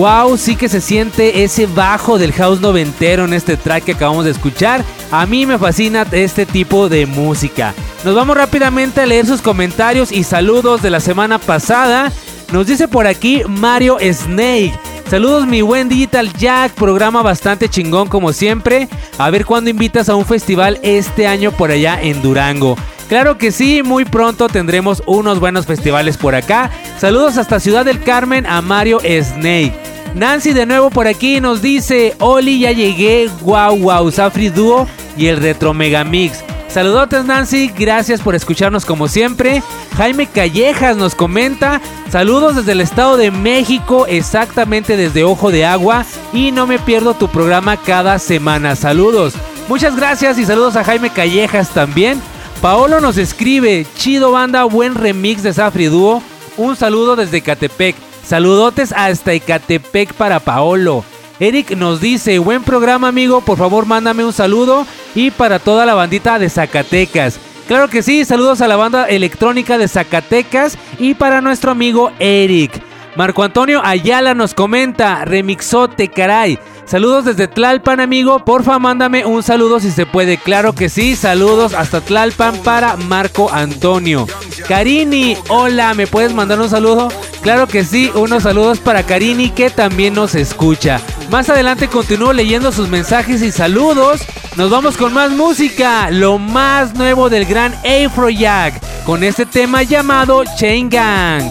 Wow, 0.01 0.35
sí 0.35 0.55
que 0.55 0.67
se 0.67 0.81
siente 0.81 1.43
ese 1.43 1.67
bajo 1.67 2.17
del 2.17 2.33
house 2.33 2.59
noventero 2.59 3.25
en 3.25 3.33
este 3.33 3.55
track 3.55 3.83
que 3.83 3.91
acabamos 3.91 4.25
de 4.25 4.31
escuchar. 4.31 4.83
A 5.11 5.27
mí 5.27 5.45
me 5.45 5.59
fascina 5.59 6.07
este 6.11 6.47
tipo 6.47 6.89
de 6.89 7.05
música. 7.05 7.75
Nos 8.03 8.15
vamos 8.15 8.35
rápidamente 8.35 9.01
a 9.01 9.05
leer 9.05 9.27
sus 9.27 9.43
comentarios 9.43 10.11
y 10.11 10.23
saludos 10.23 10.81
de 10.81 10.89
la 10.89 11.01
semana 11.01 11.37
pasada. 11.37 12.11
Nos 12.51 12.65
dice 12.65 12.87
por 12.87 13.05
aquí 13.05 13.43
Mario 13.47 13.99
Snake. 14.01 14.73
Saludos 15.07 15.45
mi 15.45 15.61
buen 15.61 15.87
Digital 15.87 16.33
Jack, 16.33 16.71
programa 16.73 17.21
bastante 17.21 17.69
chingón 17.69 18.07
como 18.07 18.33
siempre. 18.33 18.89
A 19.19 19.29
ver 19.29 19.45
cuándo 19.45 19.69
invitas 19.69 20.09
a 20.09 20.15
un 20.15 20.25
festival 20.25 20.79
este 20.81 21.27
año 21.27 21.51
por 21.51 21.69
allá 21.69 22.01
en 22.01 22.23
Durango. 22.23 22.75
Claro 23.07 23.37
que 23.37 23.51
sí, 23.51 23.83
muy 23.83 24.05
pronto 24.05 24.47
tendremos 24.47 25.03
unos 25.05 25.39
buenos 25.39 25.67
festivales 25.67 26.17
por 26.17 26.33
acá. 26.33 26.71
Saludos 26.97 27.37
hasta 27.37 27.59
Ciudad 27.59 27.85
del 27.85 28.01
Carmen 28.01 28.47
a 28.47 28.63
Mario 28.63 28.99
Snake. 29.01 29.90
Nancy 30.13 30.51
de 30.53 30.65
nuevo 30.65 30.89
por 30.89 31.07
aquí 31.07 31.39
nos 31.39 31.61
dice, 31.61 32.15
Oli 32.19 32.59
ya 32.59 32.71
llegué, 32.71 33.29
wow 33.41 33.77
wow, 33.77 34.11
Safri 34.11 34.49
Duo 34.49 34.87
y 35.15 35.27
el 35.27 35.37
Retro 35.37 35.73
Megamix. 35.73 36.43
Saludotes 36.67 37.25
Nancy, 37.25 37.71
gracias 37.77 38.21
por 38.21 38.35
escucharnos 38.35 38.85
como 38.85 39.07
siempre. 39.07 39.63
Jaime 39.97 40.27
Callejas 40.27 40.97
nos 40.97 41.15
comenta, 41.15 41.81
saludos 42.09 42.57
desde 42.57 42.73
el 42.73 42.81
Estado 42.81 43.17
de 43.17 43.31
México, 43.31 44.05
exactamente 44.07 44.97
desde 44.97 45.23
Ojo 45.23 45.51
de 45.51 45.65
Agua 45.65 46.05
y 46.33 46.51
no 46.51 46.67
me 46.67 46.79
pierdo 46.79 47.13
tu 47.13 47.29
programa 47.29 47.77
cada 47.77 48.19
semana. 48.19 48.75
Saludos. 48.75 49.33
Muchas 49.69 49.95
gracias 49.95 50.37
y 50.37 50.45
saludos 50.45 50.75
a 50.75 50.83
Jaime 50.83 51.09
Callejas 51.09 51.69
también. 51.69 52.21
Paolo 52.61 52.99
nos 52.99 53.17
escribe, 53.17 53.85
chido 53.95 54.31
banda, 54.31 54.65
buen 54.65 54.95
remix 54.95 55.41
de 55.43 55.53
Safri 55.53 55.85
Duo. 55.85 56.21
Un 56.57 56.75
saludo 56.75 57.15
desde 57.15 57.41
Catepec. 57.41 58.10
Saludotes 58.31 58.93
hasta 58.93 59.33
Ecatepec 59.33 60.13
para 60.13 60.39
Paolo. 60.39 61.03
Eric 61.37 61.71
nos 61.71 61.99
dice, 61.99 62.39
buen 62.39 62.63
programa 62.63 63.09
amigo, 63.09 63.41
por 63.41 63.57
favor 63.57 63.85
mándame 63.85 64.23
un 64.23 64.31
saludo 64.31 64.87
y 65.13 65.31
para 65.31 65.59
toda 65.59 65.85
la 65.85 65.95
bandita 65.95 66.39
de 66.39 66.49
Zacatecas. 66.49 67.41
Claro 67.67 67.89
que 67.89 68.01
sí, 68.01 68.23
saludos 68.23 68.61
a 68.61 68.69
la 68.69 68.77
banda 68.77 69.03
electrónica 69.09 69.77
de 69.77 69.89
Zacatecas 69.89 70.77
y 70.97 71.13
para 71.13 71.41
nuestro 71.41 71.71
amigo 71.71 72.13
Eric. 72.19 72.81
Marco 73.17 73.43
Antonio 73.43 73.81
Ayala 73.83 74.33
nos 74.33 74.53
comenta, 74.53 75.25
remixote 75.25 76.07
caray. 76.07 76.57
Saludos 76.85 77.25
desde 77.25 77.47
Tlalpan, 77.47 77.99
amigo. 77.99 78.43
Porfa, 78.43 78.79
mándame 78.79 79.25
un 79.25 79.43
saludo 79.43 79.79
si 79.79 79.91
se 79.91 80.05
puede. 80.05 80.37
Claro 80.37 80.73
que 80.73 80.89
sí. 80.89 81.15
Saludos 81.15 81.73
hasta 81.73 82.01
Tlalpan 82.01 82.57
para 82.57 82.97
Marco 82.97 83.51
Antonio. 83.51 84.27
Karini, 84.67 85.37
hola, 85.49 85.93
¿me 85.93 86.07
puedes 86.07 86.33
mandar 86.33 86.59
un 86.59 86.69
saludo? 86.69 87.09
Claro 87.41 87.67
que 87.67 87.83
sí, 87.83 88.11
unos 88.13 88.43
saludos 88.43 88.79
para 88.79 89.03
Karini 89.03 89.49
que 89.49 89.69
también 89.69 90.13
nos 90.13 90.35
escucha. 90.35 91.01
Más 91.29 91.49
adelante 91.49 91.87
continúo 91.87 92.33
leyendo 92.33 92.71
sus 92.71 92.87
mensajes 92.87 93.41
y 93.41 93.51
saludos. 93.51 94.21
Nos 94.57 94.69
vamos 94.69 94.97
con 94.97 95.13
más 95.13 95.31
música, 95.31 96.11
lo 96.11 96.37
más 96.37 96.93
nuevo 96.93 97.29
del 97.29 97.45
gran 97.45 97.73
Afrojack, 97.85 99.03
con 99.05 99.23
este 99.23 99.45
tema 99.45 99.81
llamado 99.83 100.43
Chain 100.57 100.89
Gang. 100.89 101.49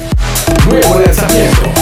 Nuevo 0.68 1.00
lanzamiento. 1.00 1.72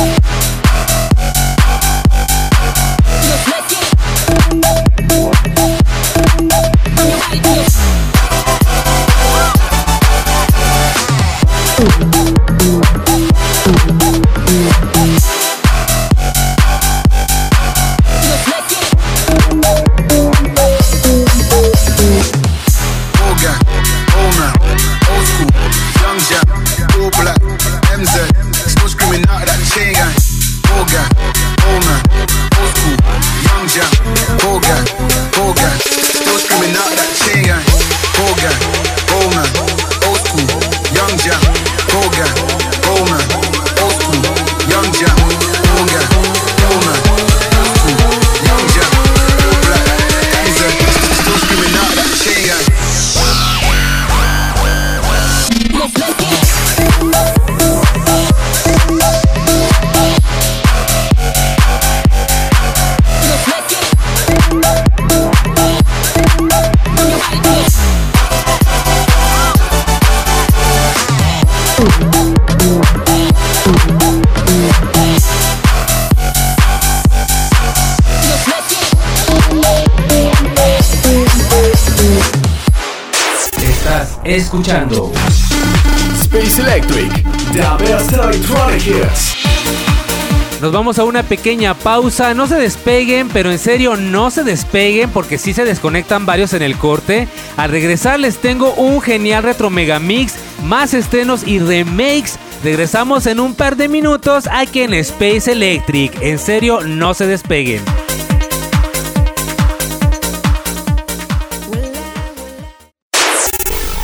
Escuchando 84.48 85.12
Space 86.22 86.58
Electric, 86.58 87.12
the 87.52 87.84
best 87.84 88.11
electronic 88.14 88.80
hits. 88.87 89.37
Nos 90.62 90.72
vamos 90.72 90.98
a 90.98 91.04
una 91.04 91.22
pequeña 91.22 91.74
pausa. 91.74 92.32
No 92.32 92.46
se 92.46 92.54
despeguen, 92.54 93.28
pero 93.28 93.50
en 93.52 93.58
serio 93.58 93.96
no 93.96 94.30
se 94.30 94.44
despeguen 94.44 95.11
porque 95.11 95.37
si 95.37 95.52
se 95.52 95.66
desconectan 95.66 96.24
varios 96.24 96.54
en 96.54 96.62
el 96.62 96.78
corte. 96.78 97.28
Al 97.58 97.70
regresar 97.70 98.20
les 98.20 98.38
tengo 98.38 98.72
un 98.72 99.02
genial 99.02 99.42
retro 99.42 99.68
mega 99.68 99.98
mix, 99.98 100.37
más 100.64 100.94
estrenos 100.94 101.46
y 101.46 101.58
remakes. 101.58 102.38
Regresamos 102.64 103.26
en 103.26 103.40
un 103.40 103.54
par 103.54 103.76
de 103.76 103.88
minutos 103.88 104.48
aquí 104.50 104.80
en 104.80 104.94
Space 104.94 105.52
Electric. 105.52 106.22
En 106.22 106.38
serio 106.38 106.80
no 106.80 107.12
se 107.12 107.26
despeguen. 107.26 107.82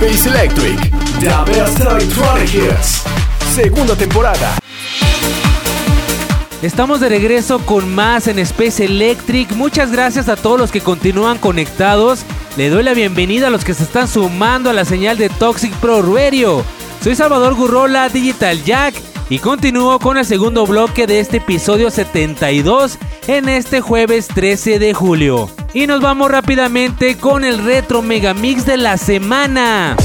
Space 0.00 0.30
Electric, 0.30 0.80
The 1.20 1.28
Best 1.52 1.78
Electronic 1.78 2.54
Hits. 2.54 3.02
Segunda 3.54 3.94
temporada. 3.94 4.56
Estamos 6.62 7.00
de 7.00 7.10
regreso 7.10 7.58
con 7.66 7.94
más 7.94 8.26
en 8.26 8.38
Space 8.38 8.82
Electric. 8.82 9.52
Muchas 9.52 9.92
gracias 9.92 10.30
a 10.30 10.36
todos 10.36 10.58
los 10.58 10.72
que 10.72 10.80
continúan 10.80 11.36
conectados. 11.36 12.20
Le 12.56 12.70
doy 12.70 12.82
la 12.82 12.94
bienvenida 12.94 13.48
a 13.48 13.50
los 13.50 13.62
que 13.62 13.74
se 13.74 13.82
están 13.82 14.08
sumando 14.08 14.70
a 14.70 14.72
la 14.72 14.86
señal 14.86 15.18
de 15.18 15.28
Toxic 15.28 15.74
Pro 15.74 16.00
Radio. 16.00 16.64
Soy 17.04 17.14
Salvador 17.14 17.54
Gurrola, 17.54 18.08
Digital 18.08 18.64
Jack, 18.64 18.94
y 19.30 19.38
continúo 19.38 20.00
con 20.00 20.18
el 20.18 20.26
segundo 20.26 20.66
bloque 20.66 21.06
de 21.06 21.20
este 21.20 21.36
episodio 21.36 21.90
72 21.92 22.98
en 23.28 23.48
este 23.48 23.80
jueves 23.80 24.26
13 24.26 24.80
de 24.80 24.92
julio. 24.92 25.48
Y 25.72 25.86
nos 25.86 26.00
vamos 26.00 26.32
rápidamente 26.32 27.16
con 27.16 27.44
el 27.44 27.64
retro 27.64 28.02
megamix 28.02 28.66
de 28.66 28.76
la 28.76 28.96
semana. 28.96 29.96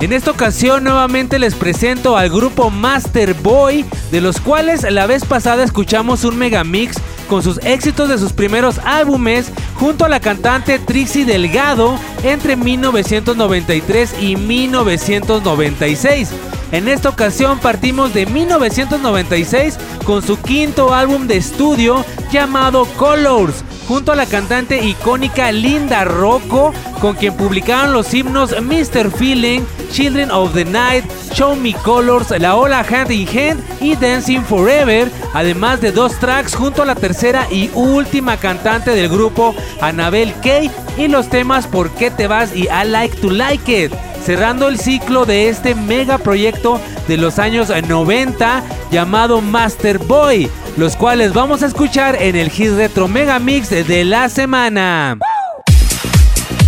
En 0.00 0.12
esta 0.12 0.30
ocasión 0.30 0.84
nuevamente 0.84 1.38
les 1.38 1.54
presento 1.54 2.18
al 2.18 2.28
grupo 2.28 2.70
Master 2.70 3.32
Boy, 3.32 3.86
de 4.12 4.20
los 4.20 4.38
cuales 4.38 4.82
la 4.82 5.06
vez 5.06 5.24
pasada 5.24 5.64
escuchamos 5.64 6.24
un 6.24 6.36
megamix 6.36 6.98
con 7.28 7.42
sus 7.42 7.58
éxitos 7.64 8.08
de 8.08 8.18
sus 8.18 8.32
primeros 8.32 8.80
álbumes 8.84 9.50
junto 9.78 10.04
a 10.04 10.08
la 10.08 10.20
cantante 10.20 10.78
Trixie 10.78 11.24
Delgado 11.24 11.98
entre 12.22 12.56
1993 12.56 14.14
y 14.20 14.36
1996. 14.36 16.30
En 16.70 16.88
esta 16.88 17.08
ocasión 17.08 17.58
partimos 17.60 18.12
de 18.12 18.26
1996 18.26 19.78
con 20.04 20.22
su 20.22 20.38
quinto 20.40 20.92
álbum 20.92 21.26
de 21.26 21.38
estudio 21.38 22.04
llamado 22.30 22.84
Colors, 22.96 23.64
junto 23.86 24.12
a 24.12 24.16
la 24.16 24.26
cantante 24.26 24.84
icónica 24.84 25.50
Linda 25.50 26.04
Rocco, 26.04 26.74
con 27.00 27.14
quien 27.14 27.34
publicaron 27.34 27.94
los 27.94 28.12
himnos 28.12 28.54
Mr. 28.60 29.10
Feeling, 29.10 29.62
Children 29.90 30.30
of 30.30 30.54
the 30.54 30.64
Night, 30.64 31.04
Show 31.34 31.56
Me 31.56 31.74
Colors, 31.74 32.30
La 32.38 32.56
Ola 32.56 32.84
Hand 32.88 33.10
in 33.10 33.26
Hand 33.28 33.62
y 33.80 33.96
Dancing 33.96 34.42
Forever, 34.42 35.10
además 35.34 35.80
de 35.80 35.92
dos 35.92 36.18
tracks 36.18 36.54
junto 36.54 36.82
a 36.82 36.86
la 36.86 36.94
tercera 36.94 37.46
y 37.50 37.70
última 37.74 38.36
cantante 38.36 38.90
del 38.90 39.08
grupo, 39.08 39.54
Annabelle 39.80 40.34
Kay, 40.42 40.70
y 40.96 41.08
los 41.08 41.28
temas 41.28 41.66
Por 41.66 41.90
qué 41.90 42.10
te 42.10 42.26
vas 42.26 42.54
y 42.54 42.64
I 42.64 42.86
Like 42.86 43.16
to 43.18 43.30
Like 43.30 43.84
It 43.84 43.92
cerrando 44.24 44.68
el 44.68 44.78
ciclo 44.78 45.24
de 45.24 45.48
este 45.48 45.74
mega 45.74 46.18
proyecto 46.18 46.80
de 47.06 47.16
los 47.16 47.38
años 47.38 47.70
90 47.70 48.62
llamado 48.90 49.40
Master 49.40 49.98
Boy, 49.98 50.50
los 50.76 50.96
cuales 50.96 51.32
vamos 51.32 51.62
a 51.62 51.66
escuchar 51.66 52.20
en 52.20 52.36
el 52.36 52.50
Hit 52.50 52.72
Retro 52.72 53.08
Mega 53.08 53.38
Mix 53.38 53.70
de 53.70 54.04
la 54.04 54.28
semana. 54.28 55.18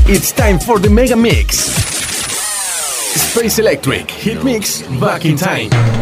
It's 0.06 0.32
time 0.32 0.58
for 0.58 0.80
the 0.80 0.88
Mega 0.88 1.16
Mix. 1.16 1.79
Space 3.10 3.58
Electric 3.58 4.08
Hit 4.08 4.44
Mix 4.44 4.82
Back 5.00 5.24
in 5.24 5.36
Time. 5.36 5.99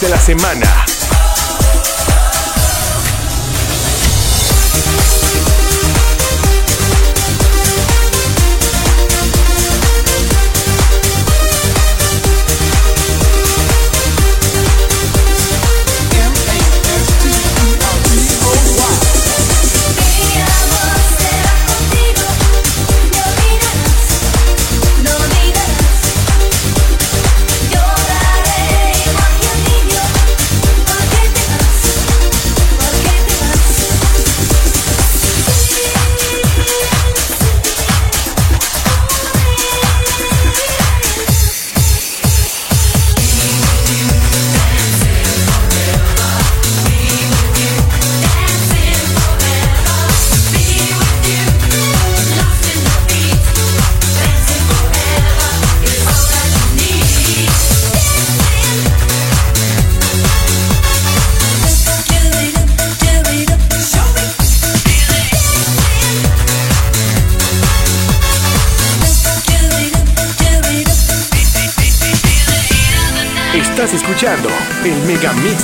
De 0.00 0.08
la 0.08 0.18
semana. 0.18 0.79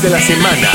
De 0.07 0.12
la 0.12 0.21
semana. 0.21 0.65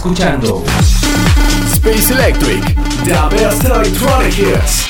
Escuchando 0.00 0.64
Space 1.74 2.10
Electric, 2.10 2.64
the 3.04 3.36
best 3.36 3.62
electronic 3.66 4.32
hits. 4.32 4.86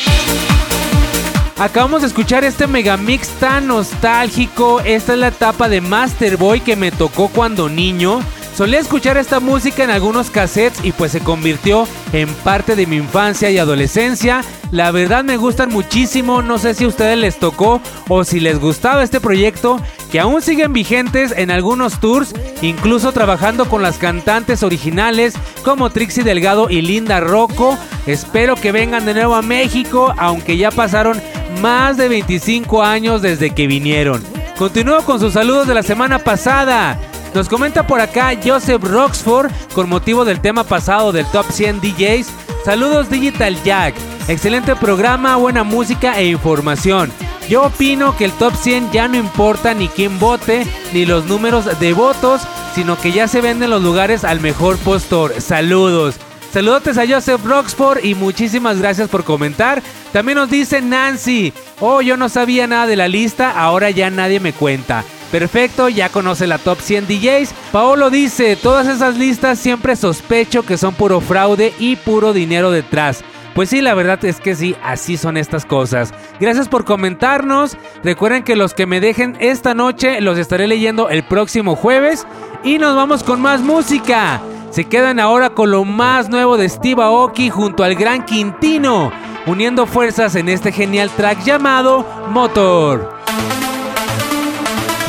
Acabamos 1.58 2.02
de 2.02 2.06
escuchar 2.06 2.44
este 2.44 2.68
megamix 2.68 3.26
tan 3.40 3.66
nostálgico. 3.66 4.78
Esta 4.78 5.14
es 5.14 5.18
la 5.18 5.28
etapa 5.28 5.68
de 5.68 5.80
Master 5.80 6.36
Boy 6.36 6.60
que 6.60 6.76
me 6.76 6.92
tocó 6.92 7.26
cuando 7.26 7.68
niño. 7.68 8.20
Solía 8.56 8.78
escuchar 8.78 9.16
esta 9.16 9.40
música 9.40 9.82
en 9.82 9.90
algunos 9.90 10.30
cassettes 10.30 10.84
y 10.84 10.92
pues 10.92 11.10
se 11.10 11.20
convirtió 11.20 11.88
en 12.12 12.28
parte 12.28 12.76
de 12.76 12.86
mi 12.86 12.96
infancia 12.96 13.50
y 13.50 13.58
adolescencia. 13.58 14.44
La 14.70 14.92
verdad 14.92 15.24
me 15.24 15.38
gustan 15.38 15.70
muchísimo, 15.70 16.40
no 16.42 16.58
sé 16.58 16.74
si 16.74 16.84
a 16.84 16.88
ustedes 16.88 17.18
les 17.18 17.38
tocó 17.40 17.80
o 18.08 18.22
si 18.22 18.38
les 18.38 18.60
gustaba 18.60 19.02
este 19.02 19.20
proyecto, 19.20 19.80
que 20.10 20.20
aún 20.20 20.42
siguen 20.42 20.72
vigentes 20.72 21.32
en 21.36 21.50
algunos 21.50 22.00
tours, 22.00 22.34
incluso 22.62 23.12
trabajando 23.12 23.68
con 23.68 23.82
las 23.82 23.98
cantantes 23.98 24.62
originales 24.62 25.34
como 25.64 25.90
Trixie 25.90 26.24
Delgado 26.24 26.68
y 26.68 26.82
Linda 26.82 27.20
Rocco. 27.20 27.78
Espero 28.06 28.56
que 28.56 28.72
vengan 28.72 29.06
de 29.06 29.14
nuevo 29.14 29.34
a 29.34 29.42
México, 29.42 30.12
aunque 30.18 30.56
ya 30.56 30.70
pasaron 30.70 31.20
más 31.60 31.96
de 31.96 32.08
25 32.08 32.82
años 32.82 33.22
desde 33.22 33.50
que 33.50 33.66
vinieron. 33.66 34.22
Continúo 34.58 35.02
con 35.02 35.20
sus 35.20 35.34
saludos 35.34 35.66
de 35.66 35.74
la 35.74 35.82
semana 35.82 36.18
pasada. 36.18 36.98
Nos 37.34 37.48
comenta 37.48 37.86
por 37.86 38.00
acá 38.00 38.32
Joseph 38.44 38.82
Roxford 38.82 39.50
con 39.74 39.88
motivo 39.88 40.24
del 40.24 40.40
tema 40.40 40.64
pasado 40.64 41.12
del 41.12 41.26
Top 41.26 41.46
100 41.50 41.80
DJs. 41.80 42.26
Saludos 42.64 43.08
Digital 43.08 43.56
Jack. 43.62 43.94
Excelente 44.28 44.74
programa, 44.76 45.36
buena 45.36 45.64
música 45.64 46.18
e 46.18 46.26
información. 46.26 47.10
Yo 47.50 47.64
opino 47.64 48.16
que 48.16 48.24
el 48.24 48.32
Top 48.32 48.54
100 48.54 48.92
ya 48.92 49.08
no 49.08 49.16
importa 49.16 49.74
ni 49.74 49.88
quién 49.88 50.20
vote 50.20 50.64
ni 50.92 51.04
los 51.04 51.24
números 51.24 51.80
de 51.80 51.92
votos, 51.92 52.42
sino 52.76 52.96
que 52.96 53.10
ya 53.10 53.26
se 53.26 53.40
venden 53.40 53.70
los 53.70 53.82
lugares 53.82 54.22
al 54.22 54.38
mejor 54.38 54.78
postor. 54.78 55.34
Saludos. 55.40 56.14
Saludotes 56.52 56.96
a 56.96 57.08
Joseph 57.08 57.44
Roxford 57.44 58.04
y 58.04 58.14
muchísimas 58.14 58.78
gracias 58.78 59.08
por 59.08 59.24
comentar. 59.24 59.82
También 60.12 60.38
nos 60.38 60.48
dice 60.48 60.80
Nancy, 60.80 61.52
oh 61.80 62.00
yo 62.02 62.16
no 62.16 62.28
sabía 62.28 62.68
nada 62.68 62.86
de 62.86 62.94
la 62.94 63.08
lista, 63.08 63.50
ahora 63.50 63.90
ya 63.90 64.10
nadie 64.10 64.38
me 64.38 64.52
cuenta. 64.52 65.02
Perfecto, 65.32 65.88
ya 65.88 66.08
conoce 66.08 66.46
la 66.46 66.58
top 66.58 66.78
100 66.80 67.08
DJs. 67.08 67.52
Paolo 67.72 68.10
dice, 68.10 68.54
todas 68.54 68.86
esas 68.86 69.16
listas 69.16 69.58
siempre 69.58 69.96
sospecho 69.96 70.64
que 70.64 70.78
son 70.78 70.94
puro 70.94 71.20
fraude 71.20 71.74
y 71.80 71.96
puro 71.96 72.32
dinero 72.32 72.70
detrás. 72.70 73.24
Pues 73.60 73.68
sí, 73.68 73.82
la 73.82 73.92
verdad 73.92 74.24
es 74.24 74.40
que 74.40 74.54
sí, 74.54 74.74
así 74.82 75.18
son 75.18 75.36
estas 75.36 75.66
cosas. 75.66 76.14
Gracias 76.40 76.66
por 76.66 76.86
comentarnos. 76.86 77.76
Recuerden 78.02 78.42
que 78.42 78.56
los 78.56 78.72
que 78.72 78.86
me 78.86 79.00
dejen 79.02 79.36
esta 79.38 79.74
noche 79.74 80.22
los 80.22 80.38
estaré 80.38 80.66
leyendo 80.66 81.10
el 81.10 81.24
próximo 81.24 81.76
jueves. 81.76 82.26
Y 82.64 82.78
nos 82.78 82.96
vamos 82.96 83.22
con 83.22 83.42
más 83.42 83.60
música. 83.60 84.40
Se 84.70 84.86
quedan 84.86 85.20
ahora 85.20 85.50
con 85.50 85.70
lo 85.70 85.84
más 85.84 86.30
nuevo 86.30 86.56
de 86.56 86.70
Steve 86.70 87.02
Aoki 87.02 87.50
junto 87.50 87.84
al 87.84 87.96
gran 87.96 88.24
Quintino, 88.24 89.12
uniendo 89.44 89.84
fuerzas 89.84 90.36
en 90.36 90.48
este 90.48 90.72
genial 90.72 91.10
track 91.10 91.44
llamado 91.44 92.06
Motor. 92.30 93.12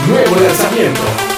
Nuevo 0.09 0.35
lanzamiento. 0.35 1.30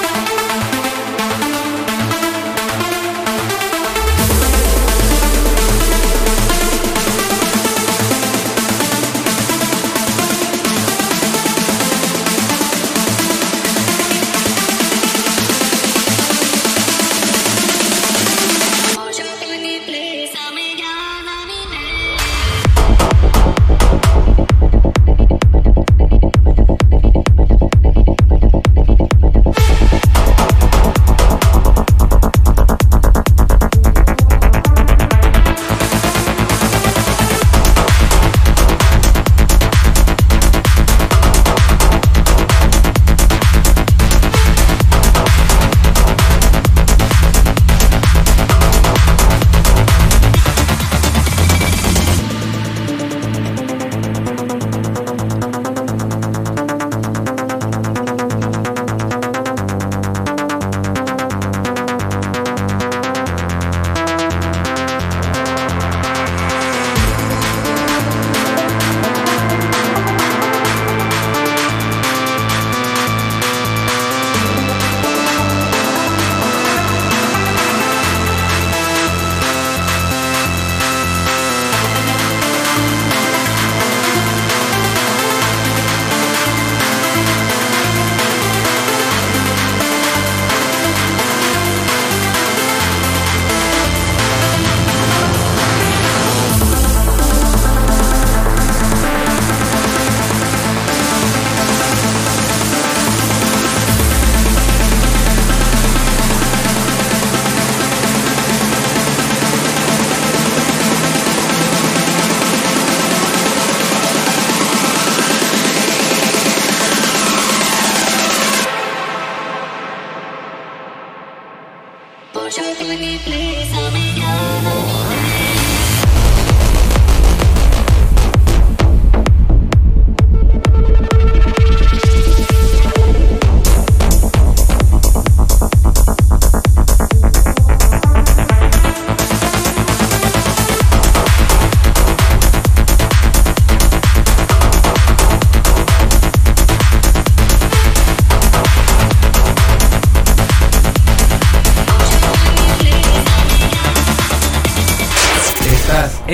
Show 122.50 122.74
me, 122.84 123.18
please, 123.24 123.74
show 123.74 123.90
me 123.92 124.22
I'm 124.22 125.13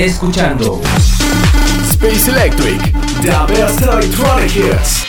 escuchando 0.06 0.82
Space 1.91 2.30
Electric, 2.32 2.82
The 3.22 3.54
best 3.54 3.82
electronic 3.82 4.56
hits. 4.56 5.06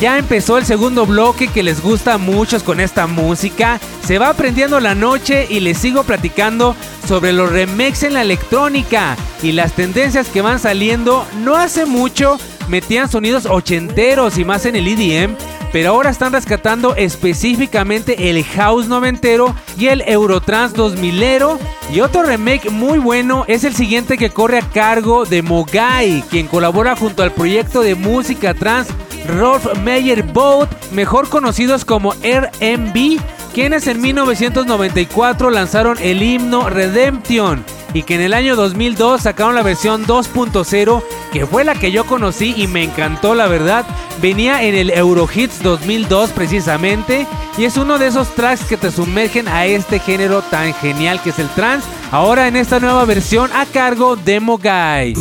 Ya 0.00 0.18
empezó 0.18 0.58
el 0.58 0.66
segundo 0.66 1.06
bloque 1.06 1.48
que 1.48 1.62
les 1.62 1.82
gusta 1.82 2.14
a 2.14 2.18
muchos 2.18 2.62
con 2.62 2.80
esta 2.80 3.06
música. 3.06 3.80
Se 4.04 4.18
va 4.18 4.28
aprendiendo 4.28 4.78
la 4.78 4.94
noche 4.94 5.46
y 5.48 5.60
les 5.60 5.78
sigo 5.78 6.04
platicando 6.04 6.76
sobre 7.08 7.32
los 7.32 7.50
remakes 7.50 8.02
en 8.02 8.14
la 8.14 8.22
electrónica 8.22 9.16
y 9.42 9.52
las 9.52 9.72
tendencias 9.72 10.28
que 10.28 10.42
van 10.42 10.60
saliendo. 10.60 11.26
No 11.42 11.56
hace 11.56 11.86
mucho 11.86 12.38
metían 12.68 13.08
sonidos 13.08 13.46
ochenteros 13.46 14.38
y 14.38 14.44
más 14.44 14.66
en 14.66 14.76
el 14.76 14.86
EDM, 14.86 15.36
pero 15.72 15.90
ahora 15.90 16.10
están 16.10 16.32
rescatando 16.32 16.94
específicamente 16.94 18.30
el 18.30 18.44
house 18.44 18.88
noventero 18.88 19.54
y 19.78 19.86
el 19.86 20.02
Eurotrans 20.02 20.74
2000ero. 20.74 21.58
Y 21.92 22.00
otro 22.00 22.22
remake 22.22 22.70
muy 22.70 22.98
bueno 22.98 23.44
es 23.48 23.64
el 23.64 23.74
siguiente 23.74 24.18
que 24.18 24.30
corre 24.30 24.58
a 24.58 24.68
cargo 24.68 25.24
de 25.24 25.42
Mogai, 25.42 26.22
quien 26.30 26.46
colabora 26.46 26.96
junto 26.96 27.22
al 27.22 27.32
proyecto 27.32 27.82
de 27.82 27.94
música 27.94 28.54
trans 28.54 28.88
Rolf 29.26 29.66
Meyer 29.78 30.22
Boat, 30.22 30.70
mejor 30.92 31.28
conocidos 31.28 31.84
como 31.84 32.12
RMB, 32.12 33.20
quienes 33.52 33.86
en 33.86 34.00
1994 34.00 35.50
lanzaron 35.50 35.96
el 36.00 36.22
himno 36.22 36.70
Redemption 36.70 37.64
y 37.96 38.02
que 38.02 38.16
en 38.16 38.20
el 38.20 38.34
año 38.34 38.56
2002 38.56 39.22
sacaron 39.22 39.54
la 39.54 39.62
versión 39.62 40.04
2.0, 40.04 41.02
que 41.32 41.46
fue 41.46 41.64
la 41.64 41.74
que 41.74 41.90
yo 41.90 42.04
conocí 42.04 42.52
y 42.54 42.66
me 42.66 42.84
encantó 42.84 43.34
la 43.34 43.46
verdad. 43.48 43.86
Venía 44.20 44.62
en 44.64 44.74
el 44.74 44.90
Eurohits 44.90 45.62
2002 45.62 46.28
precisamente 46.32 47.26
y 47.56 47.64
es 47.64 47.78
uno 47.78 47.98
de 47.98 48.08
esos 48.08 48.28
tracks 48.34 48.64
que 48.64 48.76
te 48.76 48.90
sumergen 48.90 49.48
a 49.48 49.64
este 49.64 49.98
género 49.98 50.42
tan 50.42 50.74
genial 50.74 51.22
que 51.22 51.30
es 51.30 51.38
el 51.38 51.48
trance. 51.48 51.88
Ahora 52.10 52.48
en 52.48 52.56
esta 52.56 52.80
nueva 52.80 53.06
versión 53.06 53.50
a 53.54 53.64
cargo 53.64 54.14
de 54.14 54.40
Mogai. 54.40 55.14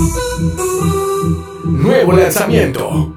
Nuevo 1.63 2.11
lanzamiento. 2.11 3.13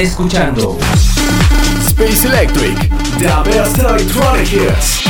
Escuchando 0.00 0.78
Space 1.86 2.26
Electric, 2.26 2.88
The 3.18 3.50
best 3.50 3.78
electronic 3.78 4.52
hits. 4.52 5.02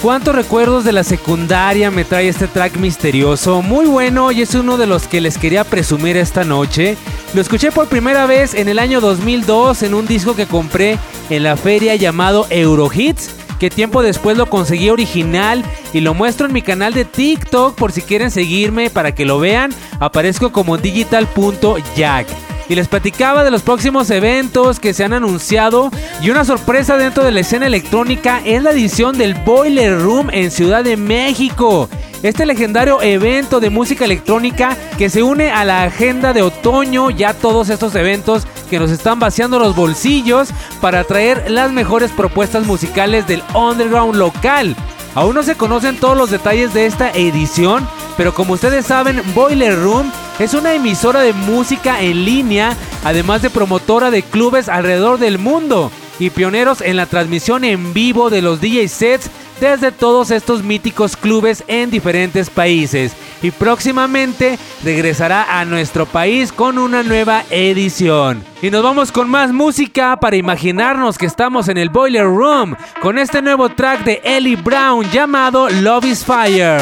¿Cuántos 0.00 0.34
recuerdos 0.34 0.84
de 0.84 0.92
la 0.92 1.04
secundaria 1.04 1.90
me 1.90 2.04
trae 2.04 2.28
este 2.28 2.46
track 2.48 2.76
misterioso? 2.76 3.60
Muy 3.60 3.86
bueno 3.86 4.32
y 4.32 4.42
es 4.42 4.54
uno 4.54 4.76
de 4.76 4.86
los 4.86 5.06
que 5.06 5.20
les 5.20 5.36
quería 5.36 5.64
presumir 5.64 6.16
esta 6.16 6.44
noche. 6.44 6.96
Lo 7.34 7.40
escuché 7.40 7.72
por 7.72 7.88
primera 7.88 8.26
vez 8.26 8.54
en 8.54 8.68
el 8.68 8.78
año 8.78 9.00
2002 9.00 9.82
en 9.82 9.94
un 9.94 10.06
disco 10.06 10.34
que 10.34 10.46
compré 10.46 10.98
en 11.28 11.42
la 11.42 11.56
feria 11.56 11.94
llamado 11.96 12.46
Eurohits, 12.48 13.30
que 13.58 13.68
tiempo 13.68 14.02
después 14.02 14.38
lo 14.38 14.46
conseguí 14.46 14.90
original 14.90 15.62
y 15.92 16.00
lo 16.00 16.14
muestro 16.14 16.46
en 16.46 16.52
mi 16.52 16.62
canal 16.62 16.94
de 16.94 17.04
TikTok 17.04 17.74
por 17.74 17.92
si 17.92 18.00
quieren 18.02 18.30
seguirme 18.30 18.88
para 18.88 19.14
que 19.14 19.26
lo 19.26 19.38
vean. 19.38 19.74
Aparezco 20.00 20.52
como 20.52 20.78
digital.jack. 20.78 22.45
Y 22.68 22.74
les 22.74 22.88
platicaba 22.88 23.44
de 23.44 23.50
los 23.50 23.62
próximos 23.62 24.10
eventos 24.10 24.80
que 24.80 24.92
se 24.92 25.04
han 25.04 25.12
anunciado 25.12 25.90
y 26.20 26.30
una 26.30 26.44
sorpresa 26.44 26.96
dentro 26.96 27.22
de 27.22 27.30
la 27.30 27.40
escena 27.40 27.66
electrónica 27.66 28.40
es 28.44 28.62
la 28.62 28.72
edición 28.72 29.16
del 29.16 29.34
Boiler 29.34 30.00
Room 30.00 30.30
en 30.32 30.50
Ciudad 30.50 30.82
de 30.82 30.96
México. 30.96 31.88
Este 32.22 32.44
legendario 32.44 33.00
evento 33.02 33.60
de 33.60 33.70
música 33.70 34.04
electrónica 34.04 34.76
que 34.98 35.10
se 35.10 35.22
une 35.22 35.50
a 35.50 35.64
la 35.64 35.84
agenda 35.84 36.32
de 36.32 36.42
otoño, 36.42 37.10
ya 37.10 37.34
todos 37.34 37.68
estos 37.68 37.94
eventos 37.94 38.46
que 38.68 38.80
nos 38.80 38.90
están 38.90 39.20
vaciando 39.20 39.60
los 39.60 39.76
bolsillos 39.76 40.48
para 40.80 41.04
traer 41.04 41.50
las 41.50 41.70
mejores 41.70 42.10
propuestas 42.10 42.66
musicales 42.66 43.28
del 43.28 43.42
underground 43.54 44.16
local. 44.16 44.74
Aún 45.16 45.34
no 45.34 45.42
se 45.42 45.54
conocen 45.54 45.96
todos 45.96 46.14
los 46.14 46.30
detalles 46.30 46.74
de 46.74 46.84
esta 46.84 47.10
edición, 47.10 47.88
pero 48.18 48.34
como 48.34 48.52
ustedes 48.52 48.84
saben, 48.84 49.22
Boiler 49.34 49.74
Room 49.74 50.12
es 50.38 50.52
una 50.52 50.74
emisora 50.74 51.22
de 51.22 51.32
música 51.32 52.02
en 52.02 52.26
línea, 52.26 52.76
además 53.02 53.40
de 53.40 53.48
promotora 53.48 54.10
de 54.10 54.22
clubes 54.22 54.68
alrededor 54.68 55.18
del 55.18 55.38
mundo 55.38 55.90
y 56.18 56.28
pioneros 56.28 56.82
en 56.82 56.96
la 56.96 57.06
transmisión 57.06 57.64
en 57.64 57.94
vivo 57.94 58.28
de 58.28 58.42
los 58.42 58.60
DJ 58.60 58.88
sets 58.88 59.30
desde 59.58 59.90
todos 59.90 60.30
estos 60.30 60.62
míticos 60.62 61.16
clubes 61.16 61.64
en 61.66 61.90
diferentes 61.90 62.50
países. 62.50 63.12
Y 63.42 63.50
próximamente 63.50 64.58
regresará 64.82 65.58
a 65.60 65.64
nuestro 65.64 66.06
país 66.06 66.52
con 66.52 66.78
una 66.78 67.02
nueva 67.02 67.44
edición. 67.50 68.44
Y 68.62 68.70
nos 68.70 68.82
vamos 68.82 69.12
con 69.12 69.28
más 69.28 69.52
música 69.52 70.16
para 70.18 70.36
imaginarnos 70.36 71.18
que 71.18 71.26
estamos 71.26 71.68
en 71.68 71.78
el 71.78 71.90
Boiler 71.90 72.24
Room 72.24 72.76
con 73.00 73.18
este 73.18 73.42
nuevo 73.42 73.68
track 73.68 74.04
de 74.04 74.20
Ellie 74.24 74.56
Brown 74.56 75.08
llamado 75.10 75.68
Love 75.68 76.06
is 76.06 76.24
Fire. 76.24 76.80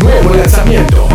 Nuevo 0.00 0.34
lanzamiento. 0.34 1.13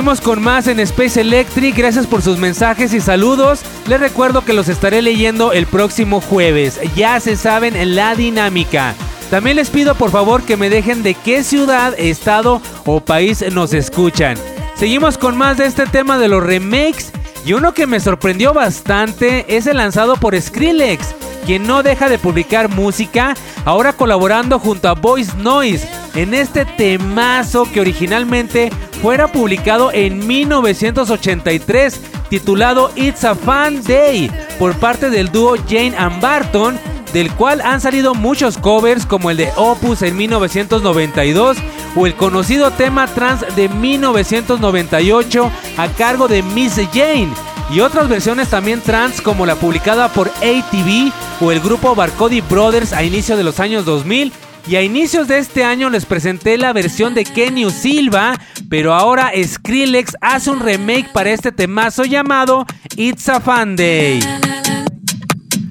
Seguimos 0.00 0.22
con 0.22 0.42
más 0.42 0.66
en 0.66 0.80
Space 0.80 1.20
Electric, 1.20 1.76
gracias 1.76 2.06
por 2.06 2.22
sus 2.22 2.38
mensajes 2.38 2.94
y 2.94 3.02
saludos. 3.02 3.60
Les 3.86 4.00
recuerdo 4.00 4.46
que 4.46 4.54
los 4.54 4.70
estaré 4.70 5.02
leyendo 5.02 5.52
el 5.52 5.66
próximo 5.66 6.22
jueves, 6.22 6.80
ya 6.96 7.20
se 7.20 7.36
saben 7.36 7.76
en 7.76 7.96
la 7.96 8.14
dinámica. 8.14 8.94
También 9.28 9.56
les 9.56 9.68
pido 9.68 9.94
por 9.94 10.10
favor 10.10 10.42
que 10.42 10.56
me 10.56 10.70
dejen 10.70 11.02
de 11.02 11.12
qué 11.12 11.44
ciudad, 11.44 11.92
estado 11.98 12.62
o 12.86 13.00
país 13.00 13.44
nos 13.52 13.74
escuchan. 13.74 14.38
Seguimos 14.74 15.18
con 15.18 15.36
más 15.36 15.58
de 15.58 15.66
este 15.66 15.84
tema 15.84 16.16
de 16.16 16.28
los 16.28 16.42
remakes 16.42 17.12
y 17.44 17.52
uno 17.52 17.74
que 17.74 17.86
me 17.86 18.00
sorprendió 18.00 18.54
bastante 18.54 19.54
es 19.54 19.66
el 19.66 19.76
lanzado 19.76 20.16
por 20.16 20.40
Skrillex, 20.40 21.14
quien 21.44 21.66
no 21.66 21.82
deja 21.82 22.08
de 22.08 22.18
publicar 22.18 22.70
música, 22.70 23.34
ahora 23.66 23.92
colaborando 23.92 24.58
junto 24.58 24.88
a 24.88 24.94
Voice 24.94 25.36
Noise 25.36 25.86
en 26.14 26.34
este 26.34 26.64
temazo 26.64 27.68
que 27.70 27.80
originalmente 27.80 28.70
fuera 29.00 29.32
publicado 29.32 29.92
en 29.92 30.26
1983 30.26 32.00
titulado 32.28 32.90
It's 32.96 33.24
a 33.24 33.34
Fan 33.34 33.82
Day 33.82 34.30
por 34.58 34.74
parte 34.76 35.10
del 35.10 35.30
dúo 35.32 35.56
Jane 35.68 35.94
and 35.96 36.20
Barton 36.20 36.78
del 37.12 37.32
cual 37.32 37.60
han 37.62 37.80
salido 37.80 38.14
muchos 38.14 38.58
covers 38.58 39.06
como 39.06 39.30
el 39.30 39.36
de 39.36 39.50
Opus 39.56 40.02
en 40.02 40.16
1992 40.16 41.56
o 41.96 42.06
el 42.06 42.14
conocido 42.14 42.70
tema 42.70 43.06
trans 43.08 43.44
de 43.56 43.68
1998 43.68 45.50
a 45.76 45.88
cargo 45.88 46.28
de 46.28 46.42
Miss 46.42 46.76
Jane 46.92 47.30
y 47.70 47.80
otras 47.80 48.08
versiones 48.08 48.48
también 48.48 48.80
trans 48.80 49.20
como 49.20 49.46
la 49.46 49.56
publicada 49.56 50.12
por 50.12 50.28
ATV 50.28 51.12
o 51.40 51.52
el 51.52 51.60
grupo 51.60 51.94
Barcody 51.94 52.40
Brothers 52.42 52.92
a 52.92 53.02
inicio 53.02 53.36
de 53.36 53.44
los 53.44 53.60
años 53.60 53.84
2000 53.84 54.32
y 54.70 54.76
a 54.76 54.82
inicios 54.82 55.26
de 55.26 55.38
este 55.38 55.64
año 55.64 55.90
les 55.90 56.06
presenté 56.06 56.56
la 56.56 56.72
versión 56.72 57.12
de 57.12 57.24
Kenny 57.24 57.68
Silva, 57.72 58.38
pero 58.68 58.94
ahora 58.94 59.32
Skrillex 59.36 60.16
hace 60.20 60.48
un 60.48 60.60
remake 60.60 61.12
para 61.12 61.30
este 61.30 61.50
temazo 61.50 62.04
llamado 62.04 62.64
It's 62.94 63.28
a 63.28 63.40
Fan 63.40 63.74
Day. 63.74 64.20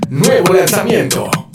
Nuevo 0.09 0.53
lanzamiento. 0.53 1.48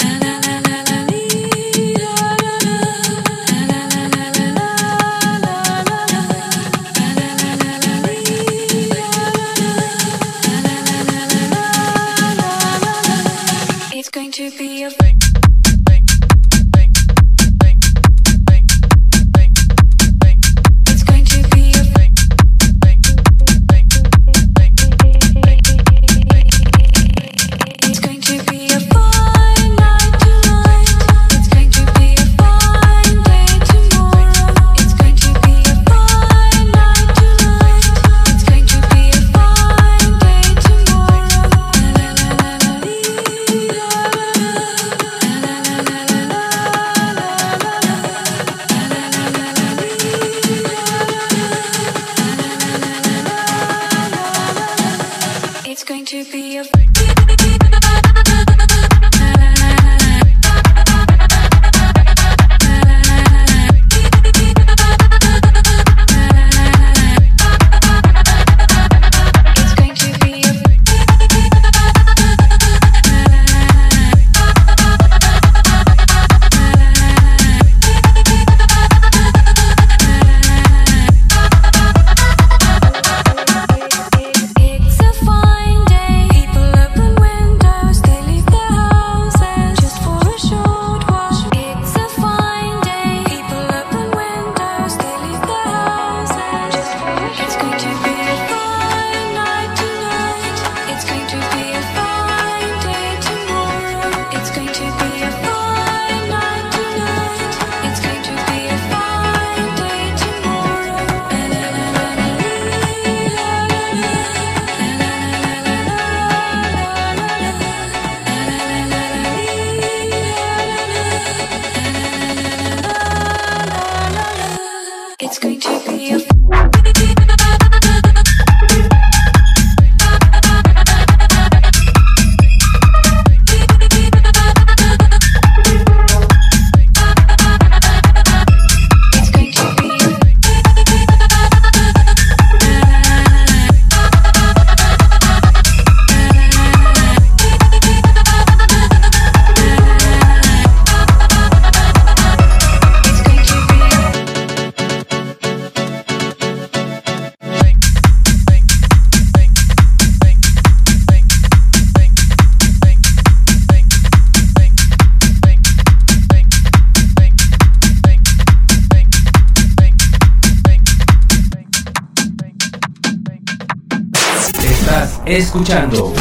Escuchando 175.27 176.13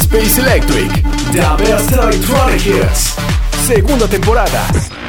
Space 0.00 0.40
Electric, 0.40 0.90
the 1.32 1.64
best 1.64 1.92
electronic 1.92 2.60
hits. 2.60 3.14
Segunda 3.66 4.08
temporada. 4.08 5.01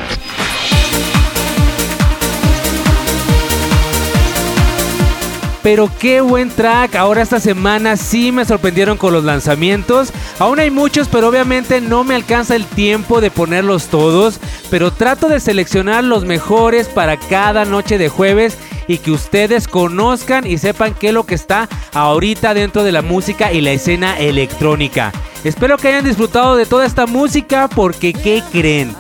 Pero 5.64 5.90
qué 5.98 6.22
buen 6.22 6.50
track. 6.50 6.96
Ahora 6.96 7.22
esta 7.22 7.40
semana 7.40 7.96
sí 7.96 8.32
me 8.32 8.46
sorprendieron 8.46 8.98
con 8.98 9.14
los 9.14 9.24
lanzamientos. 9.24 10.12
Aún 10.38 10.60
hay 10.60 10.70
muchos, 10.70 11.08
pero 11.08 11.30
obviamente 11.30 11.80
no 11.82 12.04
me 12.04 12.16
alcanza 12.16 12.56
el 12.56 12.66
tiempo 12.66 13.22
de 13.22 13.32
ponerlos 13.32 13.88
todos. 13.88 14.40
Pero 14.70 14.92
trato 14.92 15.30
de 15.30 15.40
seleccionar 15.40 16.04
los 16.04 16.26
mejores 16.26 16.90
para 16.90 17.18
cada 17.18 17.64
noche 17.64 17.98
de 17.98 18.10
jueves 18.10 18.58
y 18.88 18.98
que 18.98 19.12
ustedes 19.12 19.68
conozcan 19.70 20.46
y 20.46 20.58
sepan 20.58 20.94
qué 20.94 21.08
es 21.08 21.14
lo 21.14 21.26
que 21.26 21.36
está 21.36 21.70
ahorita 21.94 22.54
dentro 22.54 22.84
de 22.84 22.92
la 22.92 23.02
música 23.02 23.54
y 23.54 23.62
la 23.62 23.72
escena 23.72 24.20
electrónica. 24.20 25.14
Espero 25.46 25.78
que 25.78 25.88
hayan 25.88 26.04
disfrutado 26.04 26.58
de 26.58 26.66
toda 26.66 26.86
esta 26.86 27.06
música 27.06 27.70
porque 27.70 28.12
¿qué 28.12 28.44
creen? 28.52 28.94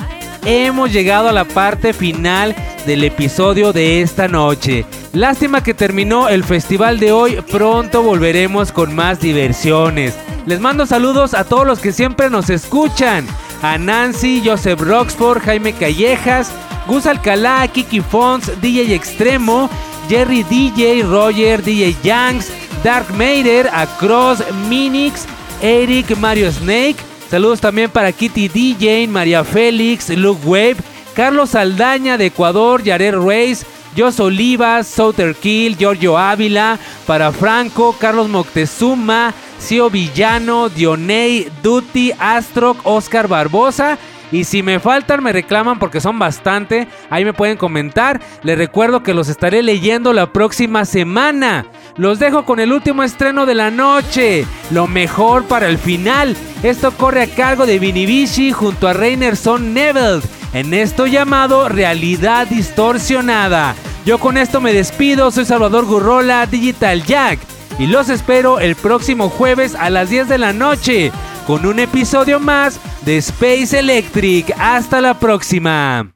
hemos 0.46 0.92
llegado 0.92 1.30
a 1.30 1.32
la 1.32 1.46
parte 1.46 1.94
final 1.94 2.56
del 2.86 3.04
episodio 3.04 3.74
de 3.74 4.02
esta 4.02 4.28
noche. 4.28 4.86
Lástima 5.14 5.62
que 5.62 5.76
terminó 5.76 6.28
el 6.28 6.44
festival 6.44 7.00
de 7.00 7.12
hoy, 7.12 7.36
pronto 7.52 8.02
volveremos 8.02 8.72
con 8.72 8.96
más 8.96 9.20
diversiones. 9.20 10.16
Les 10.48 10.60
mando 10.60 10.88
saludos 10.88 11.36
a 11.36 11.44
todos 11.44 11.68
los 11.68 11.78
que 11.78 11.92
siempre 11.92 12.32
nos 12.32 12.50
escuchan. 12.50 13.28
a 13.62 13.78
Nancy, 13.78 14.42
Joseph 14.44 14.82
Roxford, 14.82 15.40
Jaime 15.44 15.72
Callejas, 15.74 16.52
Gus 16.88 17.06
Alcalá, 17.06 17.66
Kiki 17.68 18.02
Fons, 18.02 18.52
DJ 18.60 18.96
Extremo, 18.96 19.70
Jerry 20.10 20.44
DJ, 20.44 21.04
Roger, 21.04 21.62
DJ 21.62 21.96
Yanks, 22.04 22.52
Dark 22.84 23.12
Mater, 23.12 23.70
Across, 23.72 24.44
Minix, 24.68 25.26
Eric, 25.62 26.18
Mario 26.18 26.52
Snake. 26.52 26.98
Saludos 27.30 27.62
también 27.62 27.92
para 27.92 28.12
Kitty 28.12 28.48
DJ, 28.48 29.08
María 29.08 29.44
Félix, 29.44 30.10
Luke 30.10 30.42
Wave, 30.44 30.78
Carlos 31.14 31.54
Aldaña 31.54 32.18
de 32.18 32.26
Ecuador, 32.26 32.84
Yarer 32.84 33.18
Reis, 33.20 33.66
Jos 33.96 34.20
Olivas, 34.20 34.88
Souter 34.88 35.36
Kill, 35.36 35.78
Giorgio 35.78 36.18
Ávila, 36.18 36.80
para 37.06 37.32
Franco, 37.32 37.96
Carlos 38.00 38.30
Moctezuma, 38.30 39.34
Cio 39.60 39.90
Villano, 39.90 40.70
Dionei, 40.70 41.50
Duty, 41.62 42.14
Astroc, 42.20 42.80
Oscar 42.84 43.28
Barbosa. 43.28 43.98
Y 44.34 44.46
si 44.46 44.64
me 44.64 44.80
faltan, 44.80 45.22
me 45.22 45.32
reclaman 45.32 45.78
porque 45.78 46.02
son 46.02 46.18
bastante. 46.18 46.88
Ahí 47.12 47.24
me 47.24 47.34
pueden 47.34 47.56
comentar. 47.56 48.20
Les 48.42 48.58
recuerdo 48.58 49.04
que 49.04 49.14
los 49.14 49.30
estaré 49.30 49.62
leyendo 49.62 50.12
la 50.12 50.34
próxima 50.34 50.86
semana. 50.86 51.68
Los 51.98 52.18
dejo 52.18 52.44
con 52.44 52.60
el 52.60 52.74
último 52.74 53.04
estreno 53.04 53.46
de 53.46 53.54
la 53.54 53.70
noche. 53.70 54.48
Lo 54.72 54.88
mejor 54.88 55.44
para 55.46 55.68
el 55.68 55.78
final. 55.78 56.36
Esto 56.64 56.92
corre 56.98 57.22
a 57.22 57.28
cargo 57.28 57.68
de 57.68 57.78
Vinivici 57.78 58.52
junto 58.52 58.88
a 58.88 58.94
Reinerson 58.94 59.72
Neville. 59.72 60.24
En 60.54 60.74
esto 60.76 61.08
llamado 61.08 61.68
Realidad 61.68 62.46
Distorsionada. 62.46 63.76
Yo 64.06 64.20
con 64.20 64.38
esto 64.38 64.62
me 64.62 64.72
despido. 64.72 65.32
Soy 65.32 65.46
Salvador 65.46 65.86
Gurrola, 65.86 66.46
Digital 66.46 67.04
Jack. 67.04 67.40
Y 67.80 67.88
los 67.88 68.10
espero 68.10 68.60
el 68.60 68.76
próximo 68.76 69.30
jueves 69.30 69.74
a 69.74 69.90
las 69.90 70.12
10 70.12 70.30
de 70.30 70.38
la 70.38 70.54
noche 70.54 71.12
con 71.48 71.66
un 71.66 71.80
episodio 71.80 72.40
más 72.40 72.80
de 73.04 73.18
Space 73.18 73.78
Electric. 73.78 74.54
Hasta 74.60 75.02
la 75.02 75.20
próxima. 75.20 76.14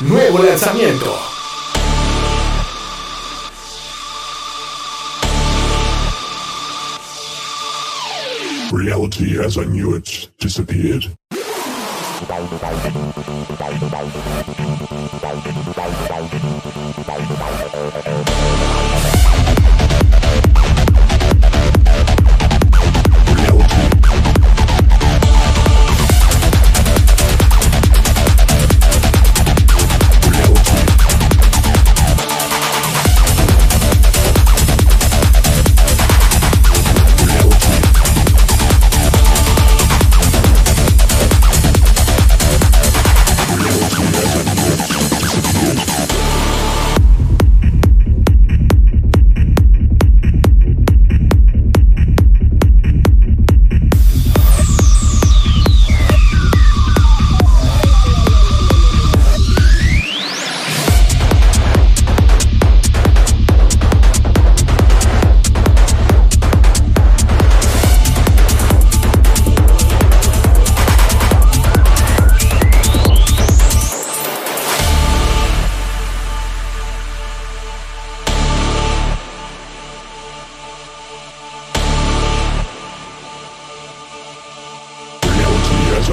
Nuevo 0.00 0.38
lanzamiento. 0.38 1.14
Reality 8.72 9.38
as 9.38 9.58
I 9.58 9.64
knew 9.64 9.94
it 9.94 10.30
disappeared. 10.38 11.04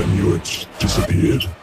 Reality 0.03 0.11
as 0.11 0.11
I 0.11 0.15
knew 0.15 0.35
it 0.35 0.67
disappeared. 0.79 1.62